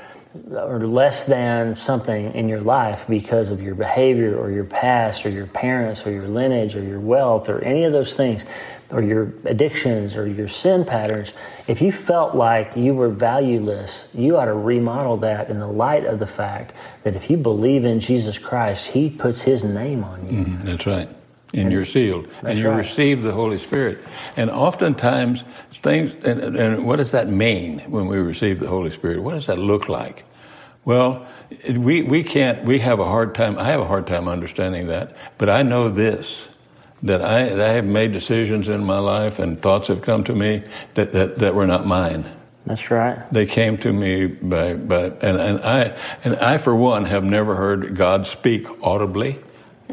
or 0.52 0.86
less 0.86 1.24
than 1.24 1.74
something 1.74 2.34
in 2.34 2.48
your 2.48 2.60
life 2.60 3.06
because 3.08 3.50
of 3.50 3.62
your 3.62 3.74
behavior 3.74 4.36
or 4.36 4.50
your 4.50 4.64
past 4.64 5.24
or 5.24 5.30
your 5.30 5.46
parents 5.46 6.06
or 6.06 6.12
your 6.12 6.28
lineage 6.28 6.76
or 6.76 6.82
your 6.82 7.00
wealth 7.00 7.48
or 7.48 7.60
any 7.64 7.84
of 7.84 7.92
those 7.92 8.16
things 8.16 8.44
or 8.90 9.02
your 9.02 9.32
addictions 9.44 10.16
or 10.16 10.26
your 10.26 10.46
sin 10.46 10.84
patterns, 10.84 11.32
if 11.66 11.80
you 11.82 11.90
felt 11.90 12.34
like 12.34 12.76
you 12.76 12.94
were 12.94 13.08
valueless, 13.08 14.08
you 14.14 14.36
ought 14.36 14.46
to 14.46 14.54
remodel 14.54 15.16
that 15.16 15.50
in 15.50 15.58
the 15.60 15.66
light 15.66 16.04
of 16.04 16.18
the 16.18 16.26
fact 16.26 16.72
that 17.02 17.16
if 17.16 17.30
you 17.30 17.36
believe 17.36 17.84
in 17.84 17.98
Jesus 17.98 18.38
Christ, 18.38 18.88
He 18.88 19.10
puts 19.10 19.42
His 19.42 19.64
name 19.64 20.04
on 20.04 20.26
you. 20.30 20.44
Mm, 20.44 20.64
that's 20.64 20.86
right. 20.86 21.08
And 21.54 21.72
you're 21.72 21.84
sealed, 21.84 22.28
and 22.42 22.58
you 22.58 22.68
right. 22.68 22.76
receive 22.76 23.22
the 23.22 23.32
Holy 23.32 23.58
Spirit. 23.58 23.98
And 24.36 24.50
oftentimes, 24.50 25.44
things, 25.82 26.12
and, 26.24 26.56
and 26.56 26.84
what 26.84 26.96
does 26.96 27.12
that 27.12 27.28
mean 27.28 27.80
when 27.90 28.06
we 28.06 28.18
receive 28.18 28.60
the 28.60 28.68
Holy 28.68 28.90
Spirit? 28.90 29.22
What 29.22 29.32
does 29.32 29.46
that 29.46 29.58
look 29.58 29.88
like? 29.88 30.24
Well, 30.84 31.26
we, 31.70 32.02
we 32.02 32.22
can't, 32.22 32.64
we 32.64 32.80
have 32.80 33.00
a 33.00 33.04
hard 33.04 33.34
time, 33.34 33.58
I 33.58 33.64
have 33.64 33.80
a 33.80 33.86
hard 33.86 34.06
time 34.06 34.28
understanding 34.28 34.88
that, 34.88 35.16
but 35.38 35.48
I 35.48 35.62
know 35.62 35.88
this. 35.88 36.48
That 37.00 37.22
I, 37.22 37.44
that 37.44 37.60
I 37.60 37.74
have 37.74 37.84
made 37.84 38.10
decisions 38.10 38.66
in 38.66 38.84
my 38.84 38.98
life 38.98 39.38
and 39.38 39.62
thoughts 39.62 39.86
have 39.86 40.02
come 40.02 40.24
to 40.24 40.34
me 40.34 40.64
that, 40.94 41.12
that, 41.12 41.38
that 41.38 41.54
were 41.54 41.64
not 41.64 41.86
mine. 41.86 42.24
That's 42.66 42.90
right. 42.90 43.24
They 43.32 43.46
came 43.46 43.78
to 43.78 43.92
me 43.92 44.26
by, 44.26 44.74
by 44.74 45.04
and, 45.22 45.40
and 45.40 45.60
I 45.60 45.96
and 46.24 46.36
I 46.36 46.58
for 46.58 46.74
one 46.74 47.04
have 47.04 47.22
never 47.22 47.54
heard 47.54 47.94
God 47.94 48.26
speak 48.26 48.66
audibly. 48.82 49.38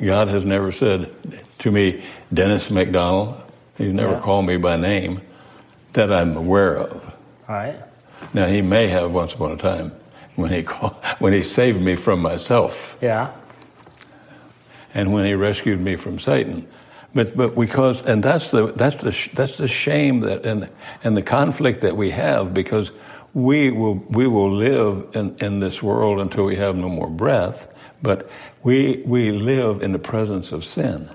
God 0.03 0.27
has 0.27 0.43
never 0.43 0.71
said 0.71 1.09
to 1.59 1.71
me, 1.71 2.03
Dennis 2.33 2.69
McDonald. 2.69 3.35
He's 3.77 3.93
never 3.93 4.13
Yeah. 4.13 4.19
called 4.19 4.45
me 4.45 4.57
by 4.57 4.75
name 4.77 5.21
that 5.93 6.11
I'm 6.11 6.35
aware 6.37 6.77
of. 6.77 6.91
All 7.47 7.55
right. 7.55 7.75
Now 8.33 8.47
he 8.47 8.61
may 8.61 8.87
have 8.87 9.13
once 9.13 9.33
upon 9.33 9.51
a 9.51 9.57
time 9.57 9.91
when 10.35 10.51
he 10.51 10.63
called, 10.63 10.93
when 11.19 11.33
he 11.33 11.43
saved 11.43 11.81
me 11.81 11.95
from 11.95 12.21
myself 12.21 12.97
Yeah. 13.01 13.29
and 14.93 15.13
when 15.13 15.25
he 15.25 15.33
rescued 15.33 15.79
me 15.81 15.95
from 15.95 16.19
Satan. 16.19 16.67
But 17.13 17.37
but 17.37 17.55
because 17.55 18.03
and 18.03 18.21
that's 18.21 18.49
the 18.51 18.73
that's 18.73 18.97
the 19.01 19.11
sh- 19.13 19.29
that's 19.33 19.55
the 19.55 19.67
shame 19.69 20.19
that 20.21 20.45
and 20.45 20.69
and 21.03 21.15
the 21.15 21.21
conflict 21.21 21.79
that 21.81 21.95
we 21.95 22.11
have 22.11 22.53
because 22.53 22.91
we 23.33 23.69
will 23.71 23.95
we 24.09 24.27
will 24.27 24.51
live 24.51 25.07
in, 25.13 25.35
in 25.39 25.59
this 25.61 25.81
world 25.81 26.19
until 26.19 26.43
we 26.43 26.57
have 26.57 26.75
no 26.75 26.89
more 26.89 27.09
breath, 27.09 27.73
but 28.01 28.29
we 28.63 29.01
we 29.05 29.31
live 29.31 29.81
in 29.81 29.93
the 29.93 29.99
presence 29.99 30.51
of 30.51 30.65
sin, 30.65 31.09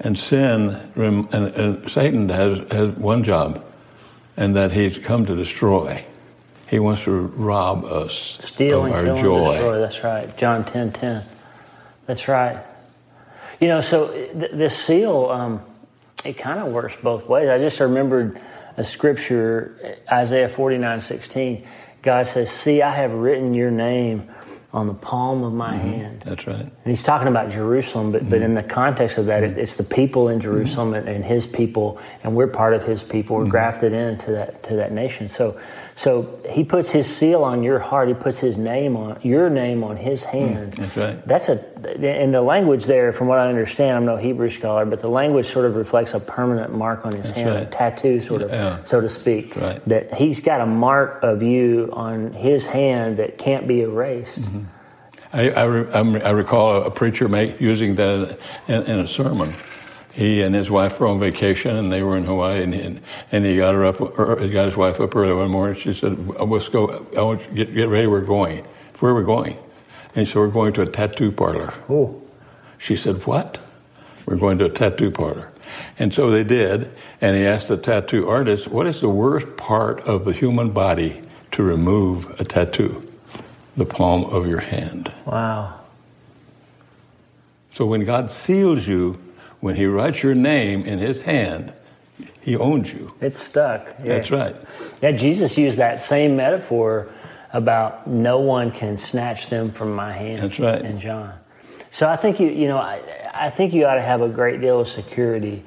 and 0.00 0.18
sin 0.18 0.80
and, 0.96 1.32
and 1.32 1.90
Satan 1.90 2.28
has 2.30 2.58
has 2.70 2.90
one 2.96 3.22
job, 3.22 3.64
and 4.36 4.56
that 4.56 4.72
he's 4.72 4.98
come 4.98 5.26
to 5.26 5.36
destroy. 5.36 6.04
He 6.68 6.78
wants 6.78 7.02
to 7.02 7.10
rob 7.10 7.84
us 7.84 8.38
Steal 8.42 8.80
of 8.80 8.86
and 8.86 8.94
our 8.94 9.02
kill 9.04 9.22
joy. 9.22 9.38
and 9.38 9.52
destroy. 9.52 9.78
That's 9.80 10.04
right. 10.04 10.36
John 10.36 10.64
ten 10.64 10.92
ten. 10.92 11.24
That's 12.06 12.28
right. 12.28 12.64
You 13.60 13.68
know, 13.68 13.80
so 13.80 14.08
th- 14.12 14.52
this 14.52 14.76
seal, 14.78 15.28
um, 15.30 15.60
it 16.24 16.34
kind 16.38 16.60
of 16.60 16.72
works 16.72 16.96
both 17.02 17.28
ways. 17.28 17.48
I 17.48 17.58
just 17.58 17.78
remembered 17.80 18.40
a 18.76 18.84
scripture, 18.84 19.96
Isaiah 20.10 20.48
forty 20.48 20.78
nine 20.78 21.00
sixteen. 21.00 21.66
God 22.02 22.26
says, 22.26 22.50
"See, 22.50 22.80
I 22.80 22.94
have 22.94 23.12
written 23.12 23.52
your 23.52 23.70
name 23.70 24.30
on 24.72 24.86
the 24.86 24.94
palm 24.94 25.42
of 25.42 25.52
my 25.52 25.74
mm-hmm. 25.74 25.88
hand." 25.88 26.22
That's 26.26 26.46
right. 26.46 26.60
And 26.60 26.72
he's 26.84 27.02
talking 27.02 27.28
about 27.28 27.50
Jerusalem, 27.50 28.12
but, 28.12 28.28
but 28.28 28.42
in 28.42 28.54
the 28.54 28.62
mm-hmm. 28.62 28.70
context 28.70 29.18
of 29.18 29.26
that, 29.26 29.42
it, 29.42 29.58
it's 29.58 29.76
the 29.76 29.84
people 29.84 30.28
in 30.28 30.38
mm-hmm. 30.38 30.42
Jerusalem 30.42 30.94
and, 30.94 31.08
and 31.08 31.24
his 31.24 31.46
people, 31.46 32.00
and 32.22 32.34
we're 32.34 32.48
part 32.48 32.74
of 32.74 32.82
his 32.82 33.02
people. 33.02 33.36
We're 33.36 33.46
grafted 33.46 33.92
into 33.92 34.32
that 34.32 34.62
to 34.64 34.76
that 34.76 34.92
nation. 34.92 35.28
So, 35.28 35.60
so 35.96 36.40
he 36.48 36.64
puts 36.64 36.90
his 36.90 37.06
seal 37.06 37.44
on 37.44 37.62
your 37.62 37.78
heart. 37.78 38.08
He 38.08 38.14
puts 38.14 38.38
his 38.38 38.56
name 38.56 38.96
on 38.96 39.18
your 39.22 39.50
name 39.50 39.84
on 39.84 39.96
his 39.96 40.24
hand. 40.24 40.72
That's 40.74 40.96
right. 40.96 41.26
That's 41.26 41.48
a 41.48 41.64
and 41.82 42.32
the 42.34 42.42
language 42.42 42.84
there, 42.84 43.12
from 43.12 43.26
what 43.28 43.38
I 43.38 43.48
understand, 43.48 43.96
I'm 43.96 44.04
no 44.04 44.16
Hebrew 44.16 44.50
scholar, 44.50 44.84
but 44.84 45.00
the 45.00 45.08
language 45.08 45.46
sort 45.46 45.64
of 45.64 45.76
reflects 45.76 46.12
a 46.14 46.20
permanent 46.20 46.74
mark 46.74 47.06
on 47.06 47.14
his 47.14 47.30
hand, 47.30 47.48
a 47.50 47.64
tattoo, 47.66 48.20
sort 48.20 48.42
of, 48.42 48.50
Yeah. 48.50 48.82
so 48.82 49.00
to 49.00 49.08
speak. 49.08 49.56
Right. 49.56 49.82
That 49.86 50.12
he's 50.14 50.40
got 50.40 50.60
a 50.60 50.66
mark 50.66 51.22
of 51.22 51.42
you 51.42 51.88
on 51.92 52.32
his 52.32 52.66
hand 52.66 53.16
that 53.16 53.38
can't 53.38 53.66
be 53.66 53.80
erased. 53.82 54.42
Mm-hmm. 54.42 54.60
I, 55.32 55.50
I, 55.50 55.62
re, 55.64 55.92
I'm- 55.92 56.16
I 56.16 56.30
recall 56.30 56.82
a 56.82 56.90
preacher 56.90 57.28
make, 57.28 57.60
using 57.60 57.94
that 57.96 58.38
in, 58.68 58.82
in 58.82 58.98
a 59.00 59.06
sermon. 59.06 59.54
He 60.12 60.42
and 60.42 60.54
his 60.54 60.70
wife 60.70 60.98
were 60.98 61.06
on 61.06 61.20
vacation, 61.20 61.76
and 61.76 61.92
they 61.92 62.02
were 62.02 62.16
in 62.16 62.24
Hawaii, 62.24 62.62
and 62.62 62.74
he, 62.74 62.98
and 63.30 63.44
he 63.44 63.56
got 63.56 63.74
her 63.74 63.84
up. 63.84 64.00
Or 64.00 64.40
he 64.40 64.50
got 64.50 64.66
his 64.66 64.76
wife 64.76 65.00
up 65.00 65.14
early 65.14 65.32
one 65.32 65.50
morning. 65.50 65.80
She 65.80 65.94
said, 65.94 66.26
"Let's 66.40 66.68
go. 66.68 67.06
I 67.16 67.22
want 67.22 67.54
get, 67.54 67.72
get 67.74 67.88
ready. 67.88 68.06
We're 68.06 68.20
going. 68.22 68.64
Where 68.98 69.12
are 69.12 69.14
we 69.14 69.24
going?" 69.24 69.56
And 70.16 70.26
so 70.26 70.40
we're 70.40 70.48
going 70.48 70.72
to 70.74 70.82
a 70.82 70.86
tattoo 70.86 71.30
parlor. 71.30 71.72
Oh, 71.88 72.20
She 72.78 72.96
said, 72.96 73.24
What? 73.26 73.60
We're 74.26 74.36
going 74.36 74.58
to 74.58 74.64
a 74.64 74.68
tattoo 74.68 75.10
parlor. 75.12 75.52
And 76.00 76.12
so 76.12 76.30
they 76.30 76.42
did, 76.42 76.90
and 77.20 77.36
he 77.36 77.46
asked 77.46 77.68
the 77.68 77.76
tattoo 77.76 78.28
artist, 78.28 78.66
What 78.66 78.88
is 78.88 79.00
the 79.00 79.08
worst 79.08 79.56
part 79.56 80.00
of 80.00 80.24
the 80.24 80.32
human 80.32 80.70
body 80.70 81.22
to 81.52 81.62
remove 81.62 82.40
a 82.40 82.44
tattoo? 82.44 83.06
The 83.76 83.84
palm 83.84 84.24
of 84.24 84.48
your 84.48 84.60
hand. 84.60 85.12
wow. 85.26 85.76
So 87.74 87.86
when 87.86 88.04
God 88.04 88.32
seals 88.32 88.86
you, 88.88 89.16
when 89.60 89.76
he 89.76 89.86
writes 89.86 90.22
your 90.22 90.34
name 90.34 90.84
in 90.84 90.98
his 90.98 91.22
hand, 91.22 91.72
he 92.40 92.56
owns 92.56 92.92
you. 92.92 93.14
It's 93.20 93.38
stuck. 93.38 93.86
Yeah. 94.02 94.16
That's 94.16 94.30
right. 94.30 94.56
Yeah, 95.02 95.12
Jesus 95.12 95.56
used 95.58 95.78
that 95.78 96.00
same 96.00 96.36
metaphor 96.36 97.12
about 97.52 98.06
no 98.06 98.40
one 98.40 98.70
can 98.70 98.96
snatch 98.96 99.48
them 99.48 99.72
from 99.72 99.94
my 99.94 100.12
hand. 100.12 100.42
That's 100.42 100.58
right. 100.58 100.82
In 100.82 101.00
John. 101.00 101.34
So 101.90 102.08
I 102.08 102.16
think 102.16 102.38
you, 102.38 102.48
you 102.48 102.68
know, 102.68 102.78
I, 102.78 103.00
I 103.34 103.50
think 103.50 103.74
you 103.74 103.84
ought 103.86 103.94
to 103.94 104.02
have 104.02 104.22
a 104.22 104.28
great 104.28 104.60
deal 104.60 104.80
of 104.80 104.88
security 104.88 105.64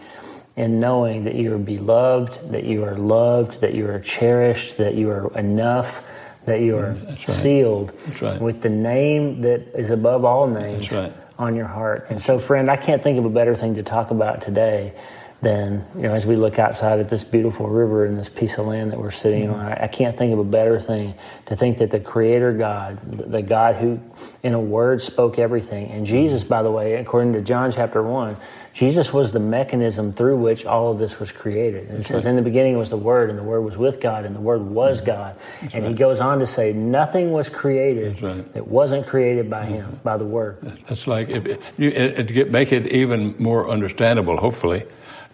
in 0.56 0.80
knowing 0.80 1.26
that 1.26 1.36
you 1.36 1.54
are 1.54 1.58
beloved, 1.58 2.52
that 2.52 2.64
you 2.64 2.86
are 2.86 2.96
loved, 2.96 3.62
that 3.62 3.74
you 3.74 3.88
are 3.90 4.00
cherished, 4.00 4.78
that 4.78 4.96
you 4.96 5.10
are 5.10 5.38
enough, 5.38 6.02
that 6.46 6.62
you 6.62 6.78
are 6.78 6.94
right. 6.94 7.28
sealed 7.28 7.94
right. 8.22 8.40
with 8.40 8.62
the 8.62 8.70
name 8.70 9.42
that 9.42 9.68
is 9.76 9.90
above 9.90 10.24
all 10.24 10.48
names 10.48 10.88
That's 10.90 11.12
right. 11.12 11.23
On 11.38 11.56
your 11.56 11.68
heart. 11.68 12.08
And 12.10 12.22
so, 12.22 12.40
friend, 12.40 12.70
I 12.70 12.78
can't 12.78 13.02
think 13.02 13.18
of 13.18 13.26
a 13.26 13.30
better 13.30 13.56
thing 13.56 13.76
to 13.76 13.84
talk 13.84 14.12
about 14.12 14.42
today 14.42 14.94
than, 15.42 15.86
you 15.96 16.04
know, 16.04 16.14
as 16.14 16.26
we 16.26 16.38
look 16.38 16.58
outside 16.58 17.00
at 17.00 17.10
this 17.10 17.24
beautiful 17.24 17.68
river 17.68 18.06
and 18.06 18.18
this 18.18 18.30
piece 18.30 18.58
of 18.58 18.66
land 18.66 18.92
that 18.92 19.00
we're 19.00 19.12
sitting 19.12 19.50
Mm-hmm. 19.50 19.60
on. 19.60 19.74
I, 19.74 19.88
can't 19.88 20.18
think 20.18 20.32
of 20.32 20.40
a 20.40 20.44
better 20.44 20.80
thing 20.80 21.16
to 21.48 21.56
think 21.56 21.80
that 21.80 21.92
the 21.92 22.00
Creator 22.00 22.54
God, 22.54 23.00
the 23.32 23.42
God 23.42 23.76
who, 23.76 24.00
in 24.42 24.54
a 24.54 24.60
word, 24.60 25.02
spoke 25.02 25.38
everything, 25.38 25.92
and 25.92 26.06
Jesus, 26.06 26.44
by 26.44 26.64
the 26.64 26.72
way, 26.72 26.96
according 26.96 27.34
to 27.34 27.42
John 27.42 27.72
chapter 27.72 28.02
1, 28.02 28.38
Jesus 28.74 29.14
was 29.14 29.32
the 29.32 29.40
mechanism 29.40 30.12
through 30.12 30.38
which 30.38 30.66
all 30.66 30.92
of 30.92 30.98
this 30.98 31.20
was 31.20 31.32
created. 31.32 31.90
And 31.90 32.00
it 32.00 32.06
says, 32.08 32.26
In 32.26 32.36
the 32.36 32.42
beginning 32.42 32.76
was 32.76 32.90
the 32.90 32.98
Word, 32.98 33.30
and 33.30 33.38
the 33.38 33.44
Word 33.44 33.62
was 33.62 33.78
with 33.78 34.02
God, 34.02 34.26
and 34.26 34.36
the 34.36 34.40
Word 34.42 34.64
was 34.64 35.00
God. 35.00 35.36
and 35.74 35.86
he 35.86 35.94
goes 35.94 36.20
on 36.20 36.40
to 36.40 36.48
say, 36.48 36.74
Nothing 36.74 37.32
was 37.32 37.50
created 37.50 38.18
Mm-hmm. 38.18 38.26
Right. 38.26 38.54
that 38.54 38.68
wasn't 38.68 39.06
created 39.06 39.48
by 39.50 39.66
Him, 39.66 40.00
by 40.04 40.18
the 40.18 40.26
Word. 40.26 40.58
That's 40.90 41.06
like 41.06 41.30
if 41.30 41.46
you 41.78 41.90
it 41.92 42.50
make 42.52 42.72
it 42.72 42.88
even 42.88 43.36
more 43.38 43.70
understandable. 43.70 44.38
Hopefully, 44.38 44.84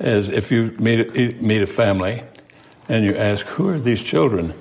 is 0.02 0.28
if 0.28 0.52
you 0.52 0.76
meet 0.78 1.42
meet 1.42 1.62
a 1.62 1.68
family, 1.68 2.24
and 2.90 3.06
you 3.06 3.16
ask 3.16 3.46
who 3.46 3.70
are 3.70 3.80
these 3.80 4.02
children, 4.02 4.54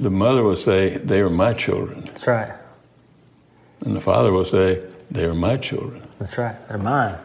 the 0.00 0.10
mother 0.10 0.42
will 0.42 0.56
say 0.56 0.96
they 0.96 1.20
are 1.20 1.30
my 1.30 1.52
children, 1.54 2.02
That's 2.06 2.26
right. 2.26 2.52
and 3.82 3.94
the 3.94 4.00
father 4.00 4.32
will 4.32 4.44
say 4.44 4.82
they 5.12 5.24
are 5.24 5.34
my 5.34 5.56
children. 5.58 6.02
That's 6.18 6.36
right. 6.38 6.56
They're 6.68 6.78
mine. 6.78 7.16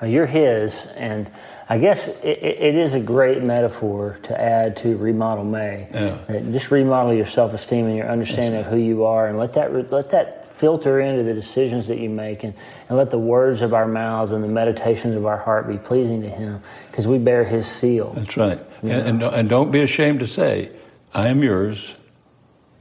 Now, 0.00 0.08
you're 0.08 0.26
His, 0.26 0.86
and 0.96 1.30
I 1.68 1.78
guess 1.78 2.08
it, 2.08 2.38
it 2.42 2.74
is 2.74 2.94
a 2.94 3.00
great 3.00 3.42
metaphor 3.42 4.18
to 4.24 4.40
add 4.40 4.78
to 4.78 4.96
remodel 4.96 5.44
May. 5.44 5.88
Yeah. 5.92 6.18
Uh, 6.28 6.40
just 6.50 6.70
remodel 6.70 7.12
your 7.12 7.26
self-esteem 7.26 7.86
and 7.86 7.96
your 7.96 8.08
understanding 8.08 8.60
of 8.60 8.66
who 8.66 8.76
you 8.76 9.04
are, 9.04 9.28
and 9.28 9.38
let 9.38 9.52
that 9.54 9.92
let 9.92 10.10
that 10.10 10.46
filter 10.56 11.00
into 11.00 11.22
the 11.22 11.32
decisions 11.32 11.86
that 11.86 11.98
you 11.98 12.10
make, 12.10 12.44
and, 12.44 12.54
and 12.88 12.98
let 12.98 13.10
the 13.10 13.18
words 13.18 13.62
of 13.62 13.72
our 13.72 13.86
mouths 13.86 14.32
and 14.32 14.42
the 14.42 14.48
meditations 14.48 15.14
of 15.14 15.24
our 15.24 15.38
heart 15.38 15.68
be 15.68 15.78
pleasing 15.78 16.22
to 16.22 16.28
Him, 16.28 16.62
because 16.90 17.06
we 17.06 17.18
bear 17.18 17.44
His 17.44 17.66
seal. 17.66 18.12
That's 18.14 18.36
right. 18.36 18.58
And, 18.82 18.90
and 18.90 19.22
and 19.22 19.48
don't 19.48 19.70
be 19.70 19.82
ashamed 19.82 20.20
to 20.20 20.26
say, 20.26 20.70
I 21.12 21.28
am 21.28 21.42
yours, 21.42 21.94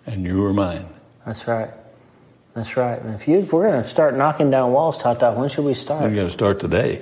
and 0.06 0.26
you 0.26 0.44
are 0.46 0.54
mine. 0.54 0.88
That's 1.26 1.48
right. 1.48 1.70
That's 2.60 2.76
right. 2.76 3.02
And 3.02 3.16
if 3.16 3.26
you 3.26 3.40
if 3.40 3.54
we're 3.54 3.70
going 3.70 3.82
to 3.82 3.88
start 3.88 4.16
knocking 4.16 4.52
down 4.52 4.74
walls, 4.74 5.02
Tata, 5.02 5.32
when 5.32 5.48
should 5.48 5.64
we 5.64 5.74
start? 5.74 6.04
We're 6.04 6.14
going 6.14 6.28
to 6.28 6.34
start 6.34 6.60
today. 6.60 7.02